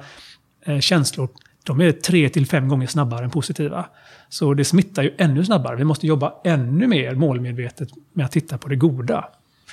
eh, 0.65 0.79
känslor 0.79 1.29
de 1.63 1.81
är 1.81 1.91
tre 1.91 2.29
till 2.29 2.47
fem 2.47 2.67
gånger 2.67 2.87
snabbare 2.87 3.23
än 3.23 3.29
positiva. 3.29 3.85
Så 4.29 4.53
det 4.53 4.65
smittar 4.65 5.03
ju 5.03 5.15
ännu 5.17 5.45
snabbare. 5.45 5.75
Vi 5.75 5.83
måste 5.83 6.07
jobba 6.07 6.33
ännu 6.43 6.87
mer 6.87 7.15
målmedvetet 7.15 7.89
med 8.13 8.25
att 8.25 8.31
titta 8.31 8.57
på 8.57 8.69
det 8.69 8.75
goda. 8.75 9.29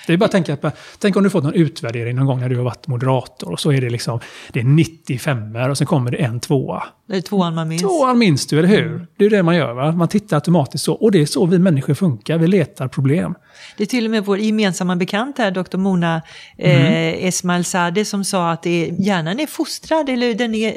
Det 0.06 0.12
är 0.12 0.16
bara 0.16 0.24
att 0.24 0.30
tänka 0.30 0.56
på, 0.56 0.70
tänk 0.98 1.16
om 1.16 1.22
du 1.22 1.30
fått 1.30 1.44
någon 1.44 1.54
utvärdering 1.54 2.16
någon 2.16 2.26
gång 2.26 2.40
när 2.40 2.48
du 2.48 2.56
har 2.56 2.64
varit 2.64 2.86
moderator 2.86 3.52
och 3.52 3.60
så 3.60 3.72
är 3.72 3.80
det 3.80 3.90
liksom, 3.90 4.20
det 4.52 4.60
är 4.60 4.64
95 4.64 5.56
och 5.56 5.78
sen 5.78 5.86
kommer 5.86 6.10
det 6.10 6.16
en 6.16 6.40
tvåa. 6.40 6.82
Det 7.08 7.16
är 7.16 7.20
tvåan 7.20 7.54
man 7.54 7.68
minns. 7.68 7.82
Tvåan 7.82 8.18
minns 8.18 8.46
du, 8.46 8.58
eller 8.58 8.68
hur? 8.68 8.86
Mm. 8.86 9.06
Det 9.18 9.24
är 9.24 9.30
det 9.30 9.42
man 9.42 9.56
gör, 9.56 9.72
va? 9.72 9.92
Man 9.92 10.08
tittar 10.08 10.36
automatiskt 10.36 10.84
så. 10.84 10.94
Och 10.94 11.12
det 11.12 11.22
är 11.22 11.26
så 11.26 11.46
vi 11.46 11.58
människor 11.58 11.94
funkar, 11.94 12.38
vi 12.38 12.46
letar 12.46 12.88
problem. 12.88 13.34
Det 13.76 13.82
är 13.82 13.86
till 13.86 14.04
och 14.04 14.10
med 14.10 14.24
vår 14.24 14.38
gemensamma 14.38 14.96
bekant 14.96 15.38
här, 15.38 15.50
Dr. 15.50 15.76
Mona 15.76 16.22
eh, 16.58 16.86
mm. 16.86 17.28
Esmail 17.28 17.64
Sade, 17.64 18.04
som 18.04 18.24
sa 18.24 18.50
att 18.50 18.62
det 18.62 18.88
är, 18.88 19.06
hjärnan 19.06 19.40
är 19.40 19.46
fostrad, 19.46 20.08
eller 20.08 20.34
den 20.34 20.54
är 20.54 20.74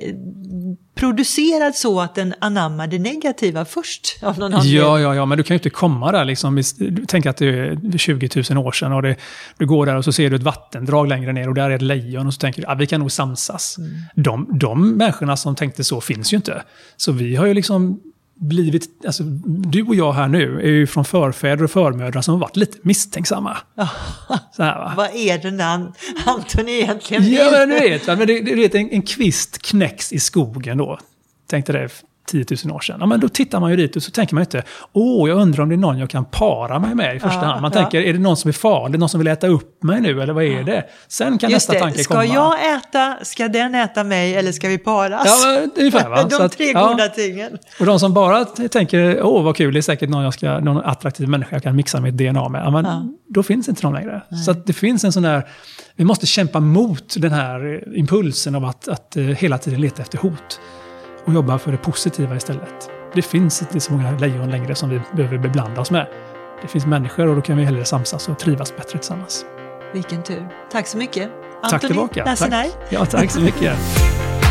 producerad 0.96 1.76
så 1.76 2.02
att 2.02 2.16
den 2.16 2.34
anammar 2.40 2.88
det 2.88 3.00
negativa 3.00 3.66
först. 3.66 4.20
Av 4.22 4.40
någon 4.40 4.52
ja, 4.52 5.00
ja, 5.00 5.16
ja, 5.16 5.26
men 5.26 5.38
du 5.38 5.44
kan 5.44 5.56
ju 5.56 5.58
inte 5.58 5.70
komma 5.70 6.12
där 6.12 6.26
liksom. 6.26 6.64
Tänk 7.08 7.26
att 7.26 7.38
det 7.38 7.48
är 7.48 7.98
20 7.98 8.44
000 8.50 8.66
år 8.66 8.72
sedan 8.72 8.94
och 8.94 9.02
det, 9.02 9.16
du 9.58 9.66
går 9.66 9.86
där 9.86 9.96
och 9.96 10.06
så 10.06 10.12
ser 10.12 10.30
du 10.30 10.36
ett 10.36 10.44
vattendrag 10.44 11.08
längre 11.08 11.34
ner 11.34 11.48
och 11.48 11.56
där 11.56 11.70
är 11.70 11.76
ett 11.76 11.82
lejon 11.82 12.28
och 12.28 12.34
så 12.34 12.40
tänker 12.40 12.62
du 12.62 12.68
att 12.68 12.74
ah, 12.74 12.76
vi 12.76 12.88
kan 12.88 13.00
nog 13.00 13.12
samsas. 13.12 13.78
Mm. 13.78 13.92
De, 14.16 14.60
de 14.60 14.92
människorna 14.92 15.38
som 15.38 15.56
tänkte 15.56 15.84
så 15.84 16.02
finns 16.02 16.34
ju 16.34 16.38
inte. 16.38 16.64
Så 16.98 17.12
vi 17.12 17.36
har 17.36 17.46
ju 17.46 17.54
liksom 17.54 18.00
blivit, 18.40 19.06
alltså, 19.06 19.24
du 19.24 19.84
och 19.84 19.96
jag 19.96 20.14
här 20.14 20.28
nu 20.28 20.60
är 20.60 20.70
ju 20.70 20.88
från 20.88 21.06
förfäder 21.06 21.64
och 21.64 21.72
förmödrar 21.72 22.22
som 22.22 22.34
har 22.34 22.42
varit 22.42 22.56
lite 22.56 22.78
misstänksamma. 22.82 23.58
Så 24.56 24.64
här, 24.64 24.76
va? 24.80 24.94
Vad 24.98 25.16
är 25.16 25.38
det 25.38 25.52
när 25.52 25.92
Anton 26.26 26.70
egentligen? 26.70 27.32
Ja, 27.34 27.52
men 27.52 27.70
du 27.70 27.76
vet, 27.76 28.08
men 28.08 28.18
det, 28.20 28.26
det, 28.26 28.56
det, 28.56 28.76
en, 28.76 28.90
en 28.90 29.02
kvist 29.02 29.62
knäcks 29.62 30.14
i 30.14 30.20
skogen 30.20 30.78
då. 30.78 31.00
Tänkte 31.50 31.74
det 31.74 31.90
10 32.30 32.46
000 32.66 32.76
år 32.76 32.80
sedan. 32.80 32.98
Ja, 33.00 33.06
men 33.06 33.20
då 33.20 33.30
tittar 33.30 33.60
man 33.60 33.72
ju 33.72 33.78
dit 33.78 33.96
och 33.96 34.04
så 34.04 34.12
tänker 34.12 34.36
man 34.36 34.42
inte, 34.42 34.64
åh, 34.94 35.30
jag 35.30 35.38
undrar 35.38 35.64
om 35.64 35.70
det 35.70 35.76
är 35.76 35.78
någon 35.78 36.00
jag 36.00 36.10
kan 36.10 36.26
para 36.26 36.80
mig 36.80 36.96
med 36.96 37.16
i 37.16 37.20
första 37.20 37.36
ja, 37.36 37.46
hand. 37.46 37.62
Man 37.62 37.72
ja. 37.76 37.82
tänker, 37.82 38.02
är 38.02 38.14
det 38.14 38.20
någon 38.20 38.38
som 38.38 38.50
är 38.50 38.54
farlig, 38.54 39.00
någon 39.00 39.10
som 39.10 39.20
vill 39.20 39.28
äta 39.28 39.48
upp 39.48 39.84
mig 39.84 40.02
nu, 40.02 40.22
eller 40.22 40.34
vad 40.34 40.44
är 40.44 40.64
det? 40.64 40.86
Sen 41.08 41.38
kan 41.38 41.50
Just 41.50 41.70
nästa 41.70 41.74
det. 41.74 41.80
tanke 41.80 42.04
ska 42.04 42.14
komma. 42.14 42.26
Ska 42.26 42.34
jag 42.34 42.78
äta, 42.78 43.26
ska 43.26 43.48
den 43.48 43.76
äta 43.76 44.04
mig, 44.04 44.36
eller 44.36 44.52
ska 44.52 44.68
vi 44.68 44.78
paras? 44.78 45.24
Ja, 45.26 45.68
ungefär. 45.78 46.10
Va? 46.10 46.24
de 46.30 46.50
tre 46.50 46.74
att, 46.74 46.92
goda 46.92 47.08
tingen. 47.08 47.58
Och 47.80 47.86
de 47.86 48.00
som 48.00 48.14
bara 48.14 48.46
tänker, 48.46 49.24
åh, 49.24 49.44
vad 49.44 49.56
kul, 49.56 49.74
det 49.74 49.80
är 49.80 49.82
säkert 49.82 50.10
någon, 50.10 50.24
jag 50.24 50.34
ska, 50.34 50.60
någon 50.60 50.84
attraktiv 50.84 51.28
människa 51.28 51.56
jag 51.56 51.64
kan 51.64 51.76
mixa 51.76 52.00
mitt 52.00 52.18
DNA 52.18 52.50
med. 52.50 52.72
Men 52.72 53.18
Då 53.28 53.44
finns 53.44 53.70
inte 53.70 53.82
de 53.82 53.94
längre. 53.94 54.22
Nej. 54.30 54.44
Så 54.44 54.54
det 54.54 54.74
finns 54.74 55.04
en 55.04 55.12
sån 55.12 55.24
där, 55.24 55.48
vi 55.96 56.06
måste 56.06 56.26
kämpa 56.26 56.60
mot 56.60 57.16
den 57.18 57.32
här 57.32 57.84
impulsen 57.96 58.56
av 58.56 58.66
att, 58.66 58.88
att 58.88 59.14
uh, 59.18 59.26
hela 59.26 59.58
tiden 59.58 59.82
leta 59.82 60.02
efter 60.02 60.18
hot 60.18 60.60
och 61.26 61.34
jobba 61.34 61.60
för 61.60 61.72
det 61.72 61.78
positiva 61.78 62.36
istället. 62.36 62.90
Det 63.14 63.22
finns 63.22 63.62
inte 63.62 63.80
så 63.80 63.94
många 63.94 64.12
lejon 64.12 64.52
längre 64.52 64.76
som 64.76 64.90
vi 64.90 65.02
behöver 65.12 65.38
beblanda 65.38 65.82
oss 65.82 65.92
med. 65.92 66.08
Det 66.62 66.68
finns 66.68 66.86
människor 66.86 67.28
och 67.28 67.36
då 67.36 67.42
kan 67.42 67.58
vi 67.58 67.64
hellre 67.64 67.86
samsas 67.86 68.30
och 68.30 68.40
trivas 68.40 68.76
bättre 68.76 68.98
tillsammans. 68.98 69.46
Vilken 69.94 70.24
tur. 70.24 70.48
Tack 70.72 70.88
så 70.88 70.98
mycket. 70.98 71.32
Anthony 71.62 71.70
tack 71.70 71.82
tillbaka. 71.82 72.36
Tack. 72.36 72.68
Ja, 72.90 73.06
tack 73.06 73.32
så 73.32 73.42
mycket. 73.42 73.78